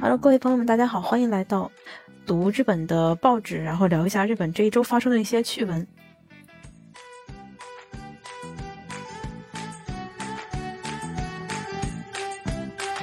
[0.00, 1.68] Hello，各位朋友们，大家好，欢迎来到
[2.24, 5.84] 读日本的报纸，然后聊一下日本这一周发生的一些趣闻。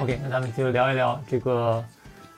[0.00, 1.84] OK，那咱们就聊一聊这个，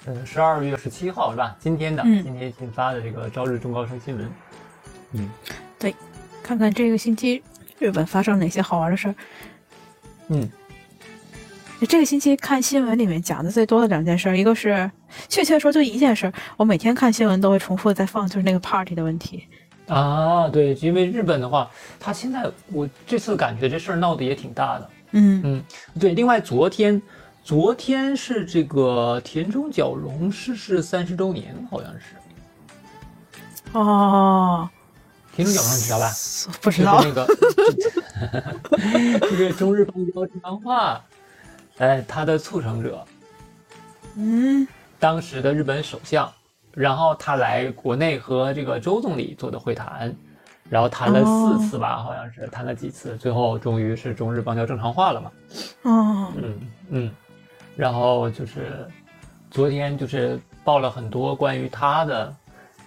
[0.07, 1.57] 嗯，十二月十七号是吧？
[1.61, 4.29] 今天的，嗯今天新发的这个朝日中高生新闻。
[5.13, 5.31] 嗯
[5.79, 5.95] 对
[6.43, 7.41] 看看这个星期
[7.79, 9.15] 日本发生哪些好玩的事儿。
[10.29, 10.51] 嗯，
[11.87, 14.91] 这个星期看新闻里面讲的最多的两件事儿，一个是
[15.29, 19.45] 确切说就一件事儿，我每天看新闻都会重复的在放，就是那个 party 的问题。
[19.87, 24.91] 啊，对，因为日本的话，他现在我这次感觉这事儿闹得也挺大的。
[25.13, 25.65] 嗯嗯，
[25.99, 26.13] 对。
[26.13, 27.01] 另外，昨天，
[27.43, 32.17] 昨天是这个田中角荣逝世三十周年，好像是。
[33.73, 34.69] 哦，
[35.35, 36.13] 田中角荣你知道吧？
[36.61, 37.27] 不知道就是那个，
[39.31, 41.03] 这 个 中日邦交正常化，
[41.79, 43.05] 哎，他的促成者，
[44.17, 44.67] 嗯
[44.99, 46.31] 当时的日本首相，
[46.73, 50.13] 然后他来国内和这个周总理做的会谈，
[50.69, 55.31] 然后谈了四次吧，好像是谈了几次，最后终于是中日邦交正常化了嘛。
[55.85, 56.33] 哦。
[56.37, 57.11] 嗯嗯，
[57.77, 58.89] 然后就是
[59.51, 62.35] 昨天就是报了很多关于他的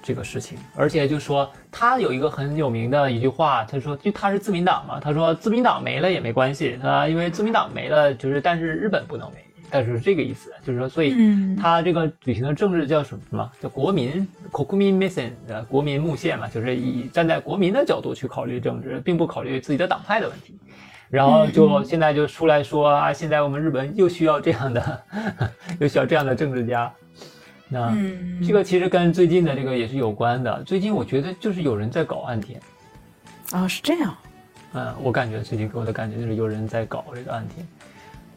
[0.03, 9.37] 这个事情，而且就说他有一个很有名的一句话，他说就他是自民党嘛，他说自民党没了也没关系啊，因为自民党没了就是但是日本不能没，
[9.69, 13.51] 但是这个意思，就是说所以嗯他这个举行的政治叫什么什么？
[13.61, 20.59] 叫国民国民 mission 呃国民路线嘛，就是以站在国民的角度去考虑政治，并不考虑自己的党派的问题。
[21.09, 25.03] 然后就现在就出来说啊，现在我们日本又需要这样的，
[25.79, 26.91] 又需要这样的政治家。
[27.71, 30.61] 那、嗯，这个其实跟最近的这个也是有关的。
[30.63, 32.59] 最近我觉得就是有人在搞岸田，
[33.53, 34.13] 哦是这样。
[34.73, 37.65] 嗯，我感觉最近给我的感觉就是有人在搞这个案件。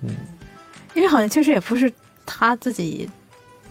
[0.02, 0.14] 嗯，
[0.94, 1.92] 因为好像确实也不是
[2.24, 3.10] 他自己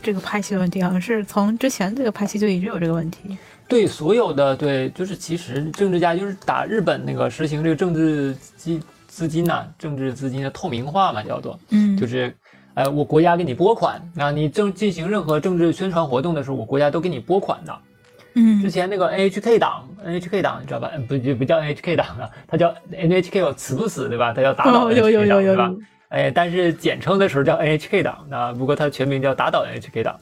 [0.01, 3.37] 这个拍戏的问题，好像是从之前这个拍戏就一直有这个问题。
[3.67, 12.35] 对所有的对，就是其实政治家就是打日本那个实行这个政治资资金呐、政治资金的透明化嘛，叫做嗯就是，
[12.75, 17.73] 呃，我国家给你拨款，那你正进行任何政治宣传活动的时候，我国家都给你拨款的。
[18.35, 20.89] 嗯之嗯前那个 NHK 党，NHK 党你知道吧？
[20.95, 24.33] 嗯不就不叫 NHK 党了，它叫 NHK 有死不死对吧？
[24.33, 25.79] 它叫打倒哦 NHK 有有有有党对吧有？
[26.09, 30.19] 哎，但是简称的时候叫 NHK 党，那不过它全名叫打倒 NHK 党。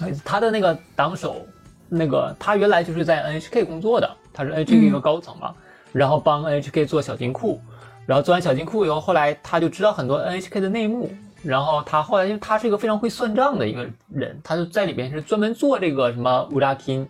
[0.00, 1.44] 哎他的那个党首，
[1.88, 5.52] 那个他原来就是在 NHK 工作的，他是 NHK 一个高层嘛，
[5.92, 7.60] 然后帮 NHK 做小金库，
[8.06, 11.12] 然后做完小金库以后，后来他就知道很多 NHK 的内幕，
[11.44, 17.06] 然后他后来因为他是一个非常会算账的一个人，他就在里边是专门做这个什么乌拉金。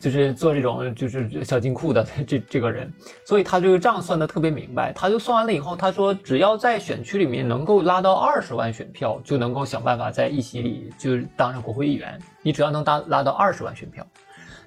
[0.00, 2.92] 就是做这种就是小金库的这这个人，
[3.24, 4.92] 所以他这个账算得特别明白。
[4.92, 12.18] 他就算完了以后，他说只要在选区里面能够拉到二十万选票，就能够想办法在议席里就是当上国会议员。
[12.42, 14.04] 你只要能拉拉到二十万选票，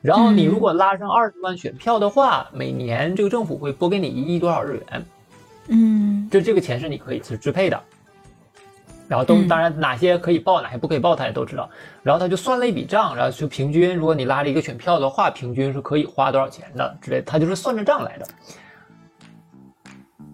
[0.02, 5.06] 然后你如果拉上二十万选票的话，每年这个政府会拨给你一亿多少日元，
[5.68, 7.84] 嗯就这个钱是你可以去支配的。
[9.08, 11.70] 然后都嗯当然哪些可以报，哪些不可以报，他也都知道。
[12.04, 18.26] 然后他就算了一笔账，然后就平均，如果你拉了一个选票的话，平均是可以花多少钱的之类，他就是算着账来的，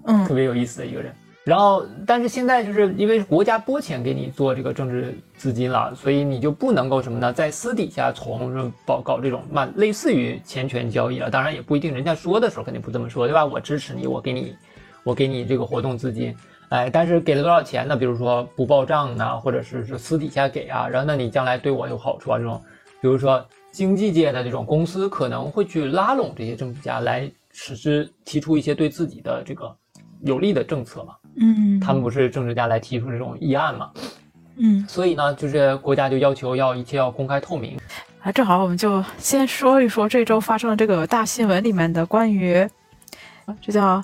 [0.06, 1.14] 嗯特别有意思的一个人。
[1.44, 11.32] 然后，但是现在就是因为国家拨钱给你做这个政治资金了，所以你就不能够什么呢，在私底下从搞搞这种嘛，类似于钱权交易了。
[11.32, 13.44] 当然也不一定，人家说的时候肯定不这么说，对吧？
[13.44, 14.56] 我支持你，我给你，
[15.04, 16.36] 我给你这个活动资金，
[16.72, 17.98] 哎，但是给了多少钱呢？
[17.98, 22.62] 比如说不报账呢，或者是是私底下给啊，然后那你将来对我有好处啊，这种，
[23.02, 29.76] 比如说经济界的这种公司可能会去拉拢这些政治家来实施提出一些对自己的这个
[30.22, 31.14] 有利的政策嘛。
[31.36, 33.92] 嗯，他们不是政治家来提出这种议案嘛？
[34.56, 37.78] 嗯所以呢，就是国家就要求要一切要公开透明。
[38.22, 42.66] 啊，正好我们就先说一说这周发生的这个大新闻里面的关于
[43.62, 44.02] 这叫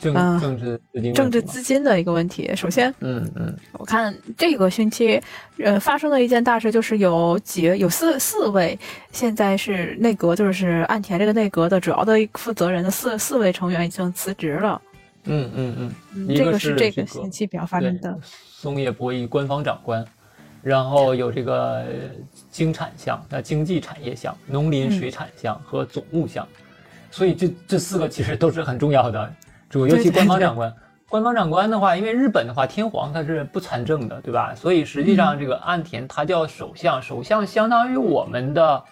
[0.00, 2.50] 政嗯政治资金政治资金的一个问题。
[2.54, 5.20] 首先，嗯嗯我看这个星期，
[5.58, 8.78] 呃，发生的一件大事就是有几有四四位
[9.12, 14.80] 现在是内阁，就是岸田这个内阁的主要的负责人的四四位成员已经辞职了。
[15.24, 18.16] 嗯嗯嗯，这个是这个个星期比较发生的。
[18.22, 20.04] 松野博一官方长官，
[20.62, 21.86] 然后有这个呃
[22.50, 26.46] 经产项、那经济产业项、农林水产项和总务项，
[27.10, 29.32] 所以这这四个其实都是很重要的。
[29.68, 30.74] 主尤其官方长官，
[31.08, 34.54] 官方长官的话，因为日本的话，天皇他是不参政的，对吧？
[34.54, 38.84] 所以实际上这个岸田他叫首相，首相相当于我们的，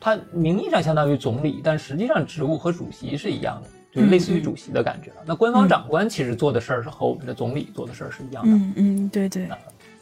[0.00, 3.68] 他名义上相当于总理，但实际上职务和主席是一样的。
[3.94, 5.16] 就是类似于主席的感觉了。
[5.26, 8.50] 那官方长官其实做的事儿是和我们的总理做的事儿是一样的。
[8.50, 9.46] 嗯嗯，对对，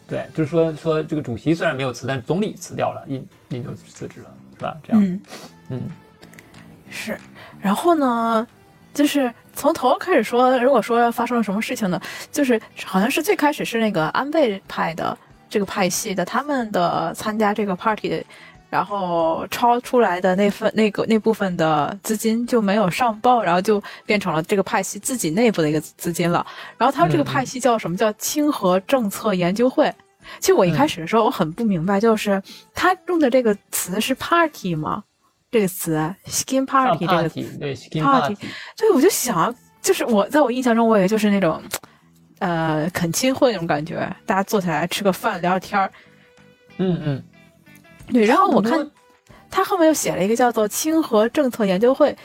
[0.06, 4.76] 对，就是说说这个主席虽然没有辞，但是总理辞掉了，印印就辞职了，是吧？
[4.84, 5.20] 这样，嗯，
[5.70, 5.82] 嗯
[6.88, 7.19] 是。
[7.61, 8.46] 然后呢，
[8.94, 12.00] 就是从头开始说，如果说发生了什么事情呢，
[12.32, 15.17] 就是好像是最开始是那个安倍派的
[15.49, 18.25] 这个派系的，他们的参加这个 party，
[18.70, 26.46] 然后超出来的那份那个那部分的资金就没有上报，然后就变成了这个派系自己内部的一个资金了。
[26.79, 29.93] 然后他们这个派系叫什么叫清和政策研究会。
[30.38, 32.41] 其实我一开始的时候我很不明白，就是
[32.73, 35.03] 他用的这个词是 party 吗？
[35.50, 41.61] 这个词 skin party 这个词 party 对 skin party 以我就想，就是我在我印象中，我也就是那种，
[42.38, 45.91] 呃，恳亲会那种感觉，大家坐下来吃个饭聊聊天儿。
[46.79, 47.23] 嗯嗯，
[48.12, 48.88] 对，然后我看
[49.50, 52.17] 他后面又写了一个叫做清河政策研究会，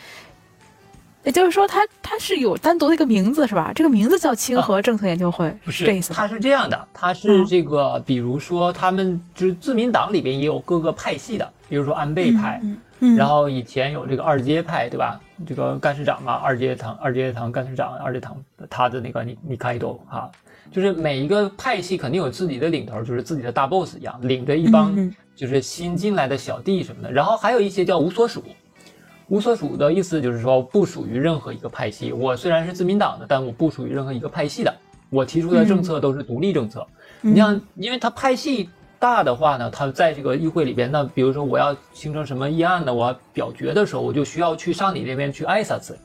[1.24, 3.72] 也就是说他他是有单独的一个名字是吧？
[3.74, 6.18] 这个名字叫清河政策研究会，不是这意思吗？
[6.18, 15.20] 他是这样的，他是嗯这个，比如说他们就是自民党里边也有各个派系的，比如说安倍派，嗯嗯，然后以前有这个二阶派，对吧？
[15.46, 18.38] 这个干事长嘛，二阶堂二阶堂干事长，二阶堂
[18.70, 20.32] 他的那个你你看都哈，
[20.72, 24.96] 就是每一个派系肯定有自己的领头，就是自己的大 boss 一样，领着一帮
[25.36, 27.12] 就是新进来的小弟什么的。
[27.12, 28.44] 然后还有一些叫无所属，
[29.28, 32.14] 无所属的意思就是说不属于任何一个派系。
[32.14, 34.74] 我虽然是自民党的，但我不属于任何一个派系的。
[35.10, 36.86] 我提出的政策都是独立政策。
[37.24, 45.98] 嗯你像，因为他派系大的话呢，他在这个议会里边，那比如说我要形成什么议案呢，我要表决的时候，我就需要去上你那边去挨三次，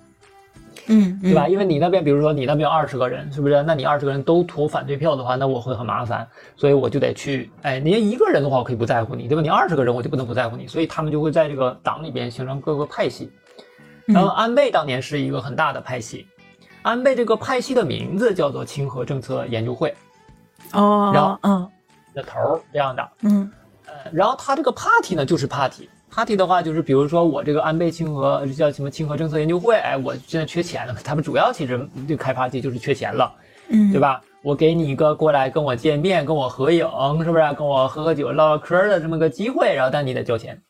[0.87, 1.49] 嗯，对吧？
[1.49, 3.63] 因为你那边，比如说你那边有二十个人，是不是？
[3.63, 6.27] 那你二十个人都投反对票的话，那我会很麻烦，
[6.57, 7.51] 所以我就得去。
[7.63, 9.43] 哎，你一个人的话，我可以不在乎你，对吧？
[9.43, 13.31] 你二十个人，我就不能不在乎你，所以他们就会在这个党里边形成各个派系。
[14.07, 16.27] 嗯然后安倍当年是一个很大的派系，
[16.83, 19.95] 安倍这个派系的名字叫做亲和政策研究会
[20.73, 21.71] 哦，然后嗯
[22.15, 23.09] 的头儿这样的。
[23.23, 23.51] 嗯
[23.87, 25.89] 呃，然后他这个 party 呢，就是 party。
[26.11, 33.33] party 的话，就是比如说我这个安倍清和叫什么清和政策研究会，哎，我现在缺钱了，他们主要其实就开 party 就是缺钱了，
[33.69, 34.01] 嗯，对？
[34.01, 34.21] 吧？
[34.43, 36.85] 我给你一个过来跟我见面、跟我合影，
[37.23, 37.53] 是不是？
[37.55, 40.61] 跟我喝喝酒、唠唠嗑的这么个机会，然后但你得交钱，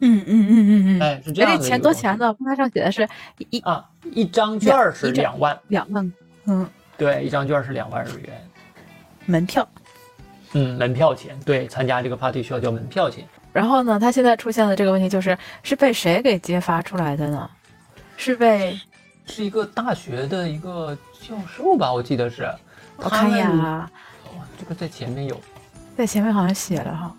[0.00, 1.64] 嗯嗯嗯嗯嗯，哎，是这样的。
[1.64, 2.18] 哎钱多钱？
[2.18, 2.34] 呢？
[2.44, 3.08] 它上写的是
[3.50, 6.12] 一啊，一张券是两万，两万，
[6.46, 8.48] 嗯，对，一张券是两万日元。
[9.24, 9.66] 门票。
[10.58, 13.26] 嗯，门票钱，对，参加这个 party 需要交门票钱。
[13.52, 17.50] 然后呢，他现在出现的这个问题就是，是被谁给揭发出来的呢？
[18.16, 18.74] 是被
[19.26, 22.50] 是一个大学的一个教授吧，我记得是。
[22.96, 23.90] 我看一眼他们啊，
[24.34, 25.38] 哇这个在前面有，
[25.94, 27.14] 在前面好像写了哈。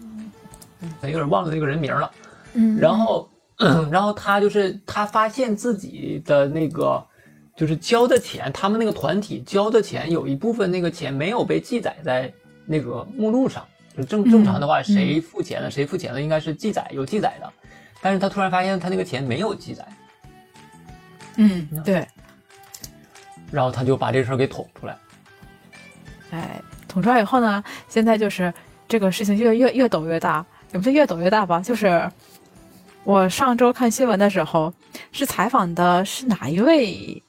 [1.04, 2.12] 有点忘了那个人名了。
[2.54, 3.30] 嗯，然后，
[3.92, 7.06] 然后他就是他发现自己的那个
[7.56, 12.34] 就是交的钱，他们那个团体交的钱有一部分那个钱没有被记载在
[12.68, 13.66] 那个目录上。
[13.98, 17.52] 就正正常的话，嗯谁付钱了，谁付钱了，应该是记载有记载的。
[18.00, 19.84] 但是他突然发现他那个钱没有记载，
[21.38, 22.08] 嗯，对，
[23.50, 24.96] 然后他就把这事儿给捅出来。
[26.30, 28.54] 哎，捅出来以后呢，现在就是
[28.88, 32.08] 这个事情越越越抖越大，也不是越抖越大吧，就是
[33.04, 34.72] 我上周看新闻的时候，
[35.12, 37.24] 是采访的是哪一位？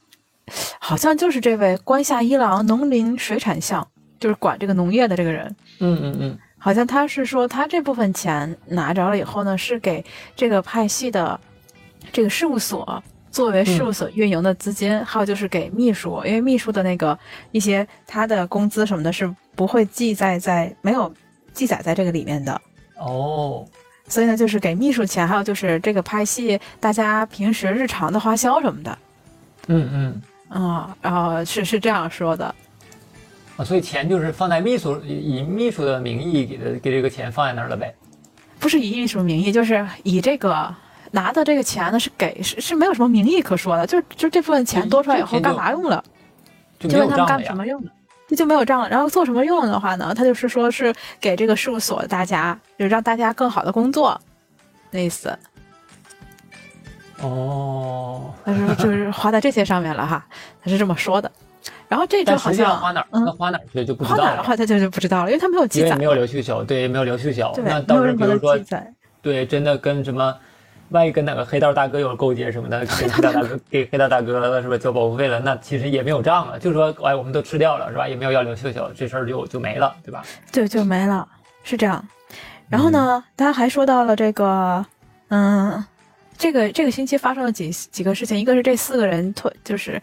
[0.79, 3.89] 好像就是这位关下一郎农林水产项，
[4.19, 5.55] 就是管这个农业的这个人。
[5.81, 10.05] 嗯嗯嗯，好像他是说，他这部分钱拿着了以后呢，是给
[10.35, 11.39] 这个派系的
[12.13, 17.19] 这个事务所作为事务所运营的资金，还有就是给秘书，因为秘书的那个
[17.53, 21.13] 一些他的工资什么的是不会记载在没有
[21.53, 22.61] 记载在这个里面的，
[22.97, 23.67] 哦，
[24.09, 28.99] 所以呢，就是给秘书钱，还有就是这个拍戏大家平时日常的花销什么的，
[29.69, 30.23] 嗯嗯。
[30.49, 32.55] 啊、然后是是这样说的，
[33.59, 37.93] 啊，所以钱就是放在秘书以以秘书的名义给的给这个钱放在那儿了呗。
[38.61, 40.73] 不是以秘书名义，就是以这个
[41.11, 46.03] 拿的这个钱呢是给是是没有什么名义可说的，就就这部分钱多出来以后干嘛用了，
[46.79, 47.27] 就没就问他们。
[47.27, 47.91] 干什么用的，
[48.29, 48.89] 这就没有账了。
[48.89, 54.21] 然后做什么用的话呢，他就是说是给这个事务所大家，就是让大家更好的工作，
[54.93, 55.37] 那意思。
[57.21, 60.25] 哦，他说就是花在这些上面了哈，
[60.63, 61.29] 他是这么说的。
[61.89, 64.23] 然后这周好像花哪儿，嗯那花哪儿去就不知道了。
[64.23, 67.53] 花哪儿的话他就是不知道了，因为他没有记载因为没，有留秀晓，对，没有留秀晓。
[67.53, 68.81] 对，那倒是没有任何比如说。
[69.21, 70.35] 对，真的跟什么，
[70.91, 78.07] 万一跟哪个黑道大哥有勾结什么的，给 黑道大哥给黑道大哥是吧交保护费了，那其实也没有账了，就说哎我们都吃掉了是吧？
[78.09, 80.23] 也没有要留秀晓，这事儿就就没了，对吧？
[80.53, 81.27] 对，就没了，
[81.65, 82.03] 是这样。
[82.69, 84.85] 然后呢，他还说到了这个，
[85.29, 85.85] 嗯，
[86.39, 90.01] 这个这个星期发生了几几个事情，一个是这四个人退，就是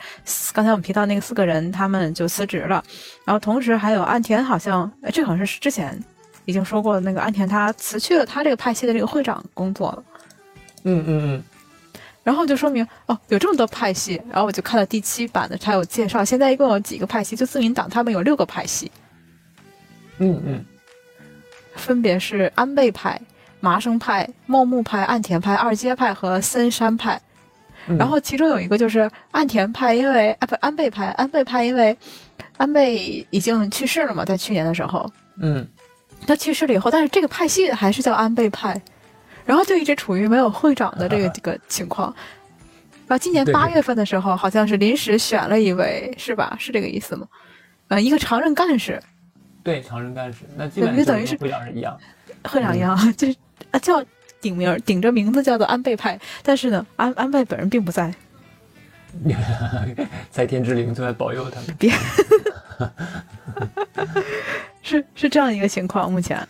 [0.53, 2.83] 刚才我们提到那个四个人，他们就辞职了，
[3.23, 5.97] 然后同时还有岸田，好像呃这好像是之前
[6.43, 10.03] 已经说过的那个岸田，他辞去了他这个派系的这个会长工作了。
[10.83, 11.43] 嗯嗯嗯
[12.21, 14.21] 然后就说明哦，有这么多派系。
[14.27, 17.35] 然后我就看到第七版的，它有介绍，现在一共有几个派系？
[17.35, 18.91] 就自民党他们有六个派系，
[20.17, 20.65] 嗯嗯
[21.75, 23.21] 分别是安倍派、
[23.65, 27.19] 麻生派、茂木派、岸田派、二阶派和森山派。
[27.87, 31.97] 嗯，然后其中有一个就是岸田派，因为啊不安倍派，安倍派因为
[32.57, 35.67] 安倍已经去世了嘛，在去年的时候，嗯
[36.27, 38.79] 他去世了以后，但是这个派系还是叫安倍派，
[39.45, 42.13] 然后就一直处于没有会长的这个这个情况。
[43.07, 46.55] 然后今年对八月份的时候，好像是临时选了一位，是吧？
[46.59, 47.27] 是这个意思吗？
[47.89, 48.99] 呃，一个常任干事，
[49.63, 51.95] 对，常任干事，那基本对就等于是跟会长是一样。
[52.45, 53.35] 会长一样， 就是
[53.75, 54.01] 啊叫
[54.39, 58.13] 顶名儿顶着名字叫做安倍派，但是呢，安安倍本人并不在。
[60.31, 61.75] 在天之灵就在保佑他们。
[61.77, 61.91] 别，
[64.81, 66.47] 是是这样一个情况，目前。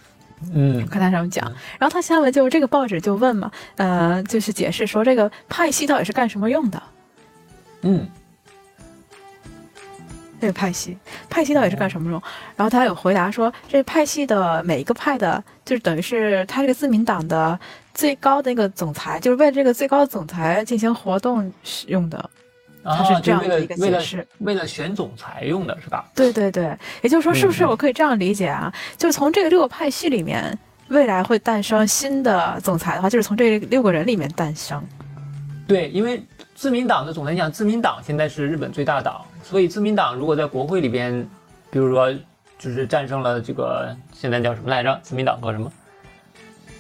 [0.54, 1.46] 嗯看他上面讲，
[1.80, 6.84] 然后他下面就是这个报纸就问嘛，呃，就是解释说这个派系到底是干什么用的？
[7.82, 8.08] 嗯
[10.40, 10.98] 这个派系，
[11.30, 12.22] 派系到底是干什么用？
[12.56, 17.58] 然后他有回答说，这派系的每一个派的，就是等于是他这个自民党的
[17.94, 22.30] 最高的那个总裁，就是为了这个最高的总裁进行活动使用的。
[22.84, 26.08] 啊，它是这样的一个解释为了选总裁用的是吧？
[26.14, 28.72] 对对对，也就是说，是不是嗯我可以这样理解啊？
[28.96, 30.56] 就是从这个六个派系里面，
[30.90, 34.80] 未来会诞生新的总裁的话，就是从这六个人里面诞生。
[35.68, 36.24] 对，因为
[36.54, 41.22] 自民党的总裁讲，自民党现在是日本最大党，所以自民党如果在国会里边，
[41.70, 42.12] 比如说
[42.58, 45.00] 就是战胜了这个现在叫什么来着？
[45.04, 45.72] 自民党和什么？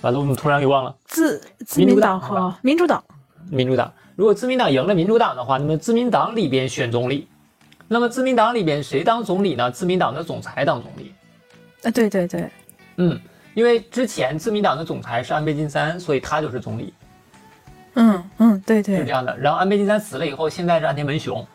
[0.02, 0.96] 完了，我们突然给忘了。
[1.06, 3.04] 自自民主党和民主党，
[3.52, 7.28] 民主党，如果自民党赢了民主党的话，那么自民党里边选总理，
[7.88, 9.70] 那么自民党里边谁当总理呢？
[9.70, 11.14] 自民党的总裁当总理。
[11.84, 12.50] 啊，对对对，
[12.98, 13.20] 嗯，
[13.54, 16.92] 因为之前自民党的总裁是安倍晋三，所以他就是总理，
[17.94, 19.38] 嗯嗯，对对，是这样的。
[19.38, 21.46] 然后安倍晋三死了以后，现在是岸田文雄。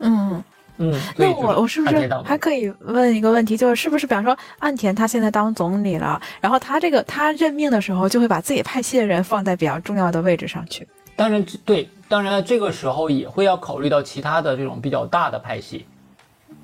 [0.00, 0.42] 嗯。
[0.80, 10.86] 嗯，那我我是不是还可以问一个问题，就是是不是比方说岸田他现在当总理了，然后他这个他任命的时候就会把自己派系的人放在比较重要的位置上去？
[11.16, 15.84] 当然对，当然，这个时候也会要考虑到其他的这种比较大的派系。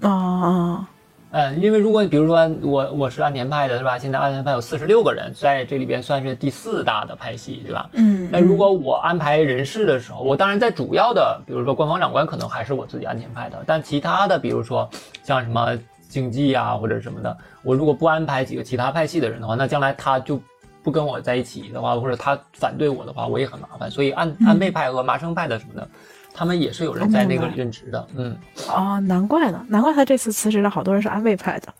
[0.02, 0.86] 哦
[1.34, 3.98] 哦，嗯，因为如果比如说我我是岸田派的，是吧？
[3.98, 7.90] 现在岸田派有四十六个人，在这里边算是第四大的派系，对吧？
[7.94, 14.88] 嗯，那如果我安排人事的时候，我当然在主要的，比如说官方长官可能还是我自己安田派的，但其他的，比如说
[15.24, 15.76] 像什么
[16.08, 20.40] 经济啊或者什么的，我如果不安排几个其他派系的人的话，那将来他就
[20.84, 23.90] 不跟我在一起的话，或者他反对我的话，我也很麻烦。
[23.90, 25.88] 所以安安倍派和麻生派的什么的，
[26.36, 28.36] 他们也是有人在那个任职的，嗯。
[28.68, 31.72] 哦，难怪呢，难怪他这次辞职了，好多人是安倍派的。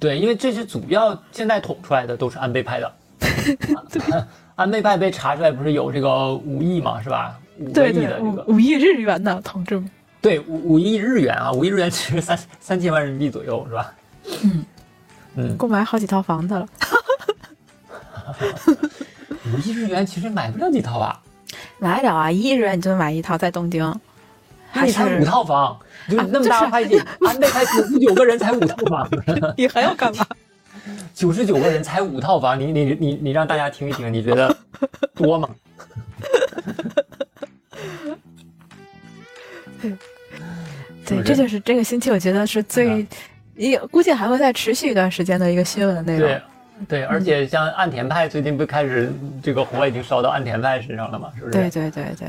[0.00, 2.92] 对，因为这是主要现在捅出来的都是安倍派的。
[4.56, 7.38] 安倍派被查出来不是有这个五亿嘛，是吧？
[7.58, 9.88] 五亿的，这个，五五亿日元的同志们。
[10.20, 13.94] 对五五亿日元啊，五亿日元 其实三三千万人民币左右，是吧？
[14.42, 14.64] 嗯
[15.36, 16.66] 嗯，够买好几套房子了。
[19.54, 21.22] 五亿日元其实买不了几套吧？
[21.82, 23.92] 买得了啊，一亿日元你就能买一套，在东京，
[24.70, 25.76] 还是五套房，
[26.08, 29.08] 就是啊那么大就是的派系，安倍才 九十九个人才五套房，
[29.56, 30.24] 你还要干嘛？
[31.12, 34.56] 九十九个人才五套房，你你你你让大家听一听，你觉得
[35.12, 35.48] 多吗？
[41.04, 43.04] 对，这就是这个星期我觉得是最，
[43.56, 46.40] 也估计还会再持续一段时间的一个新闻内容。
[46.88, 49.12] 对，而且像岸田派最近不开始
[49.42, 51.52] 这个火已经烧到岸田派身上了嘛，是不是？
[51.52, 52.28] 对对对对，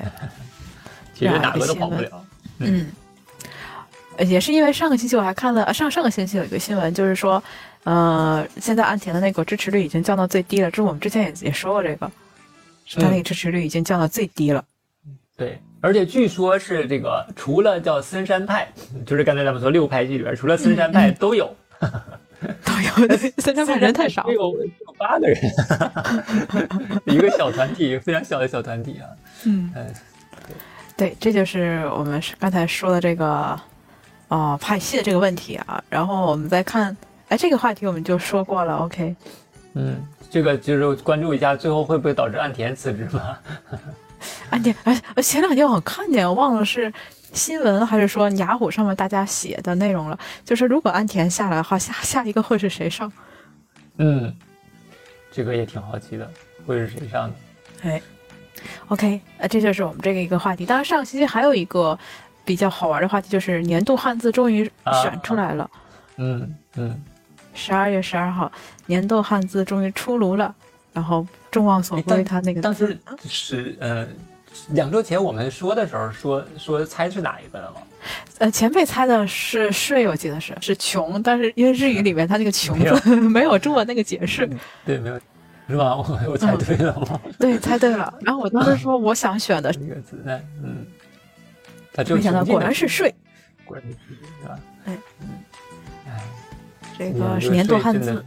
[1.13, 2.25] 其实哪个都跑不了。
[2.59, 2.87] 嗯，
[4.17, 7.43] 呃也是因为上个星期我还看了，呃上上个星期有一个新闻，就是说，
[7.83, 12.09] 呃，现在岸田的那个支持率已经降到最低了，这是我们之前也也说过这个，
[12.85, 14.63] 是他那个支持率已经降到最低了。
[15.35, 18.67] 对，而且据说是这个，除了叫森山派，
[19.05, 21.53] 就是刚才咱们说六派系里边，除了森山派都有，
[22.63, 24.33] 都有的，三张派人太少只。
[24.33, 25.37] 有有八个人，
[27.05, 29.07] 一个小团体，非常小的小团体啊。
[29.45, 29.93] 嗯，嗯，
[30.95, 33.59] 对，这就是我们是刚才说的这个，
[34.27, 35.83] 哦，派系的这个问题啊。
[35.89, 36.95] 然后我们再看，
[37.29, 39.15] 哎，这个话题我们就说过了，OK。
[39.73, 39.95] 嗯，
[40.29, 43.39] 这个就是关注一下，最后会不会导致岸田辞职吧？
[44.51, 46.91] 岸田，哎，前两天我看见，我忘了是
[47.33, 50.17] 新闻还是说雅虎上面大家写的内容了。
[50.45, 53.11] 就是如果安田下来的话，下下一个会是谁上？
[53.97, 54.33] 嗯，
[55.31, 56.29] 这个也挺好奇的，
[56.65, 57.35] 会是谁上的？
[57.83, 58.01] 哎
[58.87, 60.65] ，OK，呃，这就是我们这个一个话题。
[60.65, 61.97] 当然，上个星期还有一个
[62.45, 64.63] 比较好玩的话题，就是年度汉字终于
[65.01, 65.69] 选出来了。
[66.17, 67.03] 嗯嗯，
[67.53, 68.51] 十二月十二号，
[68.85, 70.53] 年度汉字终于出炉了，
[70.93, 72.97] 然后众望所归，他那个当时
[73.27, 74.07] 是呃，
[74.69, 77.77] 两周前我们说的时候说说猜是哪一个的吗？
[78.39, 84.49] 呃，前辈猜的是税，我记得是是穷，但是因为日语里面它那个穷字没有 中文那个解释，
[84.85, 85.19] 对，没有，
[85.69, 85.95] 是吧？
[85.97, 87.19] 我我猜对了吗？
[87.39, 88.13] 对，猜对了。
[88.21, 90.21] 然后我当时说我想选的那个字，
[90.61, 90.85] 嗯，
[91.93, 93.13] 他就没想到果然是税，
[93.63, 94.59] 果然是税，是吧？
[94.85, 94.97] 哎，
[96.07, 96.23] 哎，
[96.97, 98.25] 这个是年度汉字，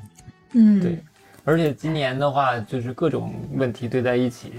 [0.52, 0.98] 嗯，对，
[1.44, 4.52] 而且今年的话，就是各种问题堆在一起。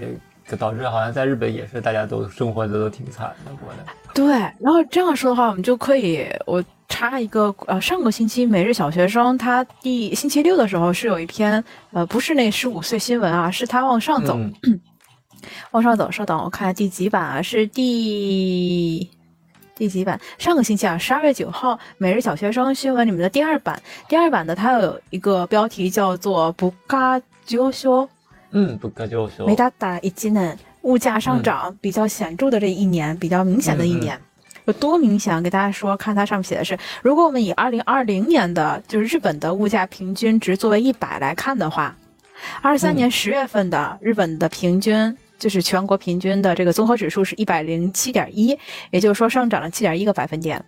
[0.50, 3.84] 就导致好像在日本也是大家都生活的都挺惨的过的。
[4.14, 11.62] 对，然后这样说的话，我们就可以我插一个呃，上个星期每日小学生他第星期六的时候是有一篇
[11.92, 14.36] 呃，不是那十五岁新闻啊，是他往上走，
[15.72, 16.10] 往上走。
[16.10, 17.42] 稍等，我看下第几版啊？
[17.42, 19.08] 是第
[19.76, 20.18] 第几版？
[20.38, 28.08] 上个星期啊，十二月九号每日小学生新闻里面的第二版，第二版的它有一个标题叫做“不嘎优秀”。
[28.52, 29.46] 嗯，不可就说。
[29.46, 34.18] 没达达一技能，物价上涨比较显著的这一年，比较明显的一年，
[34.64, 35.42] 有多明显？
[35.42, 41.94] 给大家说，看它上面写的是，如果我们以二零二零年的就是日本的物价平均值作为一百来看的话，
[42.62, 48.58] 二三年十月份的日本的平均就是全国平均的这个综合指数是一百零七点一，
[48.90, 50.64] 也就是说上涨了七点一个百分点。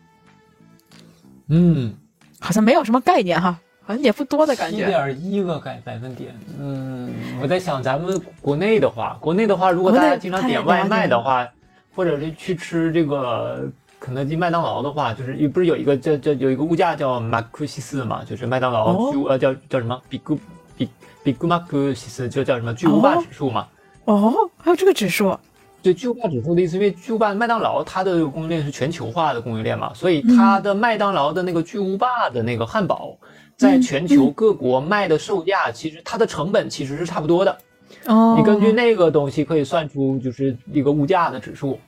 [1.48, 1.94] 嗯，
[2.38, 3.58] 好像没有什么概念哈。
[3.98, 6.32] 也不多的感觉，一点一个百百分点。
[6.58, 11.48] 嗯，我在想，咱们国内的话，国内的话，如果大家经常点外卖的话，
[11.94, 13.68] 或者是去吃这个
[13.98, 18.22] 肯德基、麦当劳的话，就是不是有一个叫叫有一个物价叫马库西斯嘛？
[18.24, 20.38] 就是麦当劳巨呃叫叫什么比古
[20.76, 20.88] 比
[21.24, 23.66] 比古马库西斯，就叫什么巨无霸指数嘛？
[24.04, 25.36] 哦，还有这个指数？
[25.82, 33.16] 对，巨无霸指数的意思，因为巨无霸麦当劳它的供应链是全球化的供应链嘛，所以它的麦当劳的那个巨无霸的那个汉堡。
[33.56, 37.58] 在全球各国卖的售价，其实它的成本其实是差不多的。
[38.06, 41.78] 哦，你根据那个东西可以算出就是一个物价的指数。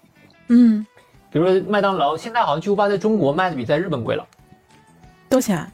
[0.49, 0.87] 嗯，
[1.31, 4.27] 比如说麦当劳现在好像巨无霸在中国卖的比在日本贵了。
[5.31, 5.67] 多少钱？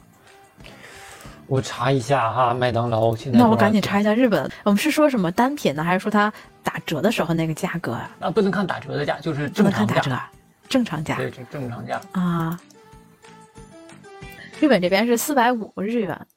[1.47, 3.37] 我查一下哈，麦当劳现在。
[3.37, 4.49] 那我赶紧查一下日本。
[4.63, 6.31] 我们是说什么单品呢，还是说它
[6.63, 8.09] 打折的时候那个价格啊？
[8.19, 10.29] 啊，不能看打折的价，就是正常价。
[10.67, 11.15] 正常价。
[11.15, 12.59] 对，正正常价啊。
[14.59, 16.27] 日本这边是四百五日元，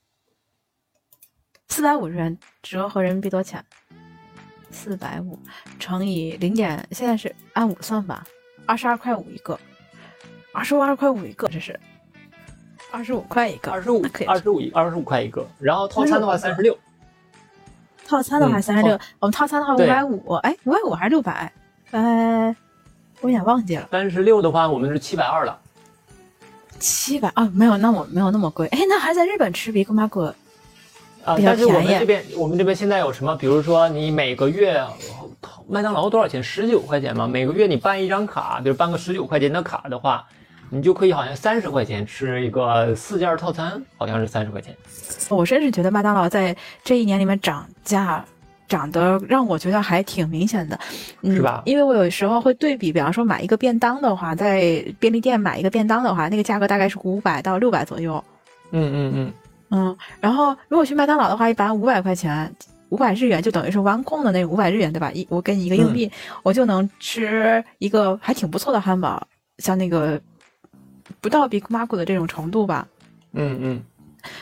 [1.68, 3.64] 四百五日元折合人民币多少钱？
[4.70, 5.38] 四百五
[5.78, 8.24] 乘以零点，现在是按五算吧，
[8.64, 9.58] 二十二块五一个，
[10.54, 11.78] 二十五二块五一个，这是
[12.90, 16.78] 二十五块一个，二十五可以，二十五二十五块一个，然后套餐的话三十六，
[18.12, 21.50] 套餐的话三十六，我们套餐的话五百五，哎，五百五还是六百？
[21.92, 22.54] 哎，
[23.22, 25.58] 我有点忘记了，三十六的话我们是七百二了。
[26.78, 28.66] 七百啊，没有，那我没有那么贵。
[28.66, 30.26] 哎，那还在日本吃比格玛果
[31.24, 33.34] 啊，但是我们这边，我们这边现在有什么？
[33.36, 34.84] 比如说，你每个月
[35.66, 36.42] 麦当劳多少钱？
[36.42, 37.26] 十九块钱吗？
[37.26, 40.26] 每个月你办一张卡，比如办个十九块钱的卡的话，
[40.72, 44.74] 你就可以好像三十块钱吃一个四件套餐，好像是三十块钱。
[45.28, 48.24] 我甚至觉得麦当劳在这一年里面涨价。
[48.68, 50.80] 涨得让我觉得还挺明显的，
[51.24, 51.62] 是吧？
[51.66, 58.24] 因为我有时候会对比，比方说买一个便当的话，在便利店买一个便当的话，那个价格大概是五百到六百左右。
[58.70, 59.32] 嗯嗯嗯
[59.72, 59.96] 嗯。
[60.20, 62.50] 然后如果去麦当劳的话，一般五百块钱，
[62.88, 65.12] 五百日元就等于是完控的那五百日元，对吧？
[65.12, 66.10] 一我给你一个硬币，
[66.42, 69.22] 我就能吃一个还挺不错的汉堡，
[69.58, 70.18] 像那个
[71.22, 72.86] 不到 Big Mac 的这种程度吧。
[73.32, 73.82] 嗯嗯。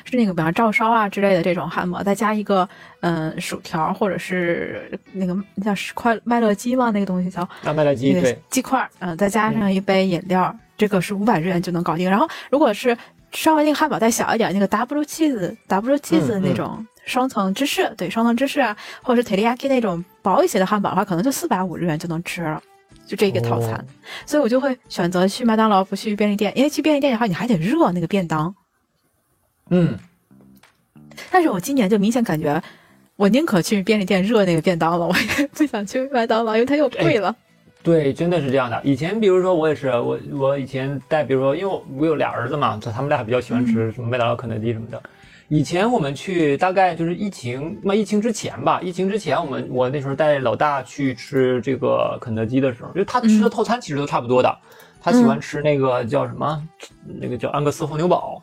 [0.05, 2.69] 是那个，比方照烧啊之类的这种汉堡，再加一个
[3.01, 6.90] 嗯薯条，或者是那个叫快麦乐鸡吗？
[6.90, 12.11] 那个东西叫麦乐鸡，对，鸡块，嗯，再加上一杯饮料，这个是五百日元就能搞定。
[12.11, 12.95] 然后如果是
[13.33, 22.62] 稍微那个汉堡再小一点，那个 double cheese double cheese 那种双层芝士，对，双层芝士啊，或者是 teriyaki 那种薄一些的汉堡的话，可能就四百五日元就能吃了，
[23.11, 23.85] 就这个套餐。
[24.25, 28.55] 所以我就会选择去麦当劳，不去便利店，因为去便利店的话，你还得热那个便当。
[29.70, 29.99] 嗯，
[31.29, 32.62] 但是我今年就明显感觉，
[33.16, 37.35] 我宁可去便利店热那个便当了，我也不想去麦当劳，因为它又贵了。
[37.83, 38.81] 对，真的是这样的。
[38.85, 45.03] 以前比如说我也是，我我以前带，比如说因为我有俩儿子嘛，他们俩比较喜欢吃什么麦当劳、肯德基什么的。
[45.53, 54.59] 以前我们去大概就是疫情，那疫情之前吧，疫情之前我们我那时候带老大去吃这个肯德基的时候，就他吃的套餐其实都差不多的。
[55.03, 56.63] 他喜欢吃那个叫什么，
[57.05, 58.41] 那个叫安格斯红牛堡。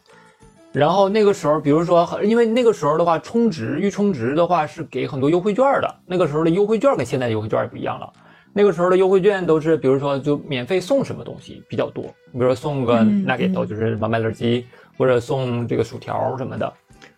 [0.73, 5.95] 然后那个时候，比如说，因为那个时候的话，充值预充值的话是给很多优惠券的。
[6.05, 8.11] 那个时候的优惠券跟现在的优惠券也不一样了。
[8.51, 14.65] 那个时候的优惠券都是，比如说就免费送什么东西比较多，比如说送个嗯 nugget，、嗯就是什么麦乐鸡，
[14.97, 16.73] 或者送这个薯条什么的，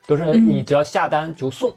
[0.10, 1.72] 都是你只要下单就送。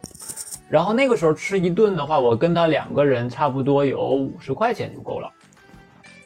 [0.71, 5.31] 然后那个时候吃一顿的话，我跟他两个人差不多有五十块钱就够了。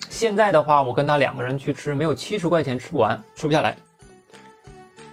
[0.08, 3.76] 现在的话，我跟他两个人去吃，没有七十块钱吃不完，吃不下来。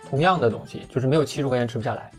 [0.08, 2.12] 同样的东西，就是没有七十块钱吃不下来，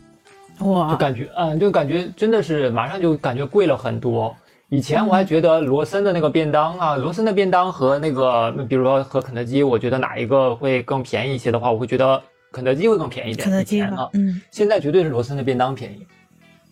[0.67, 4.35] 哇就，感觉，嗯，就感觉真的是马上就感觉贵了很多。
[4.67, 12.21] 以前我还觉得罗森的那个便当啊，罗森的便当和那个，比如说和肯德基，我觉得哪一个会更便宜一些的话，我会觉得
[12.55, 13.43] 肯德基会更便宜一点。
[13.43, 16.07] 肯德基啊，，嗯现在绝对是罗森的便当便宜。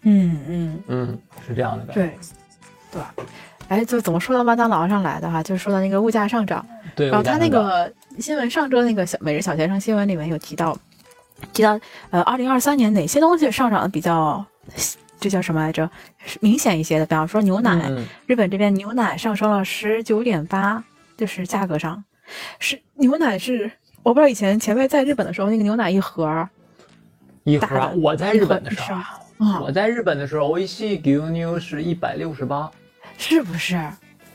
[0.03, 1.93] 嗯嗯，嗯，是这样的感觉。
[1.93, 2.13] 对，
[2.93, 3.13] 对吧？
[3.67, 6.65] 哎，就怎么说到麦当劳上来的哈，就是说到那个物价上涨，
[6.95, 10.77] 对，然后他那个新闻上周那个小每日小学生新闻里面有提到，
[11.51, 11.77] 提到
[12.11, 14.45] 呃，二零二三年哪些东西上涨的比较，
[15.19, 15.89] 这叫什么来着？
[16.39, 20.81] 明显一些的，比方说牛奶，嗯日本这边牛奶上升了十九点八，
[21.17, 22.03] 就是价格上，
[22.59, 23.71] 是牛奶是
[24.03, 26.47] 我不知道以前前辈在日本的时候，那个牛奶一盒儿
[27.45, 32.69] 一盒啊，我在日本的时候我在日本的时候，微细牛牛是一百六十八，
[33.17, 33.81] 是不是？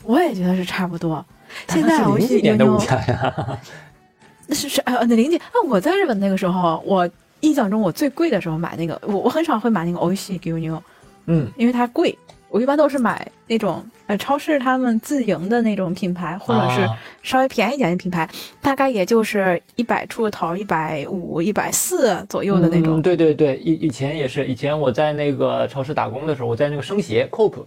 [0.05, 1.25] 我也觉得是差不多。
[1.69, 3.59] 现在我零几去牛牛年的物价呀。
[4.47, 7.09] 那是是呃那零几啊，我在日本那个时候，我
[7.41, 10.83] 印象中我最贵的时候买那个，我我很少会买那个欧系牛牛，
[11.27, 12.17] 嗯，因为它贵。
[12.51, 18.29] 我一般都是买那种呃超市他们自营的那种品牌，或者是啊稍微便宜一点的品牌，
[18.63, 22.99] 大概也就是一百出头，一百五、一百四左右的那种。
[22.99, 27.65] 嗯对对对，以以前也是，以前我在那个超市打工的时候，我在那个生鞋 Coop，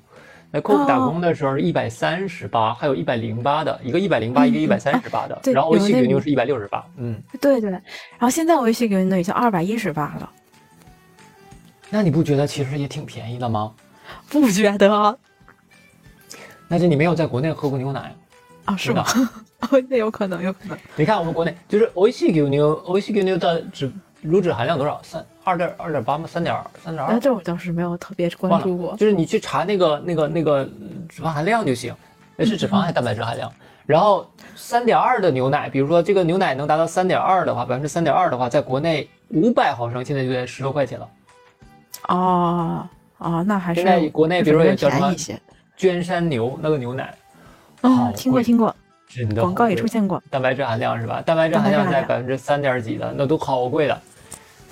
[0.52, 7.70] 在 Coop 哦打工的时候一百三十八，还有一百零八的，一个一百零八，一个嗯一百三十八的，对然后微细有那种牛牛是一百六十八，嗯，对对。
[7.70, 7.82] 然
[8.22, 10.30] 后现在微系牛牛已经二百一十八了，
[11.90, 13.72] 那你不觉得其实也挺便宜的吗？
[14.30, 15.16] 不觉得啊？
[16.68, 18.14] 那是你没有在国内喝过牛奶。
[18.66, 19.04] 啊是吗？
[19.62, 20.78] 哦，那有可能，有可能。
[20.96, 25.02] 你看我们国内就是微细牛牛，微细牛牛的脂乳脂含量多少？
[25.04, 26.28] 三二点二点八吗？
[26.28, 27.12] 三点三点二？
[27.14, 28.96] 那这我倒是没有特别关注过，。
[28.98, 31.94] 就是你去查那个那个那个嗯脂肪含量就行，
[32.36, 33.52] 那是脂肪还是蛋白质含量？
[33.88, 41.10] 然后三点二的牛奶，比如说这个牛奶能达到三点二的话，百分之三点二的话，在国内五百毫升现在就得十多块钱了。
[42.08, 42.88] 哦
[43.22, 45.16] 哦，那还是现在国内比如说有叫什么。
[45.78, 47.12] 娟山牛那个牛奶，
[47.82, 48.76] 好嗯，听过听过，
[49.08, 50.22] 真的广告也出现过。
[50.30, 51.24] 蛋白质含量是吧？
[51.26, 54.00] 蛋白质含量在百分之三点几的，那都好贵的，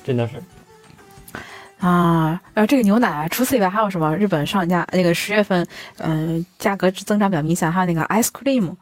[0.04, 0.36] 真的是。
[1.80, 4.16] 啊，然后这个牛奶啊，除此以外还有什么？
[4.16, 5.66] 日本上架那个十月份，
[5.98, 8.76] 嗯、价格增长比较明显，还有那个 ice cream，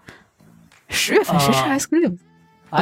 [0.90, 2.18] 十月份谁吃啊 ice cream？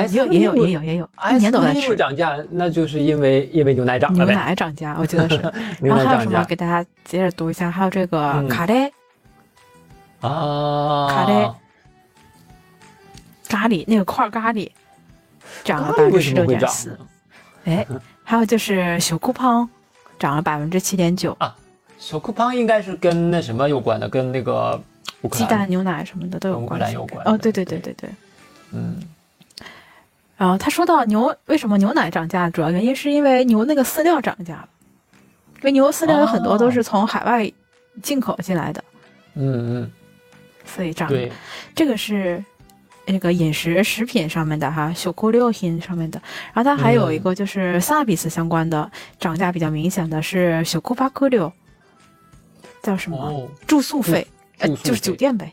[0.02, 1.96] 也有也有也有也有，一年都在吃。
[1.96, 4.34] 涨价，那就是因为因为牛奶涨了牛。
[4.34, 5.36] 奶涨价，我觉得是。
[5.82, 6.44] 然后还有什么？
[6.46, 8.92] 给大家接着读一下，还有这个嗯卡雷
[10.22, 11.54] 啊，卡喱
[13.48, 14.70] 咖喱那个块咖喱，
[15.64, 16.90] 涨了百分之十六点四。
[16.90, 16.98] 呢？
[17.66, 17.88] 哎，
[18.24, 19.70] 还有就是小酷胖，
[20.18, 21.38] 涨了百分之七点九。
[21.98, 24.82] 小酷胖应该是跟那什么有关的，跟那个
[25.32, 26.84] 鸡蛋、牛奶什么的都有关系。
[26.84, 27.26] 兰有关。
[27.26, 28.10] 哦，对对对对对。
[28.72, 28.98] 嗯，
[30.38, 34.70] 然后他说到牛为什么牛奶涨价，主要原因是因为牛那个饲料涨价了，
[35.58, 37.52] 因为牛饲料有很多都是从海外
[38.04, 38.84] 进口进来的，
[39.36, 39.92] 嗯嗯，
[40.66, 41.08] 所以涨。
[41.08, 41.32] 对，
[41.74, 42.44] 这个是
[43.06, 46.22] 那个饮食食品上面的哈，小库六品上面的。
[46.54, 51.52] 然后它还有一个就是萨比斯相关的涨价比较明显的是小库巴克六，
[52.84, 54.28] 叫什么、哦，住宿费？
[54.58, 55.52] 呃就是酒店呗。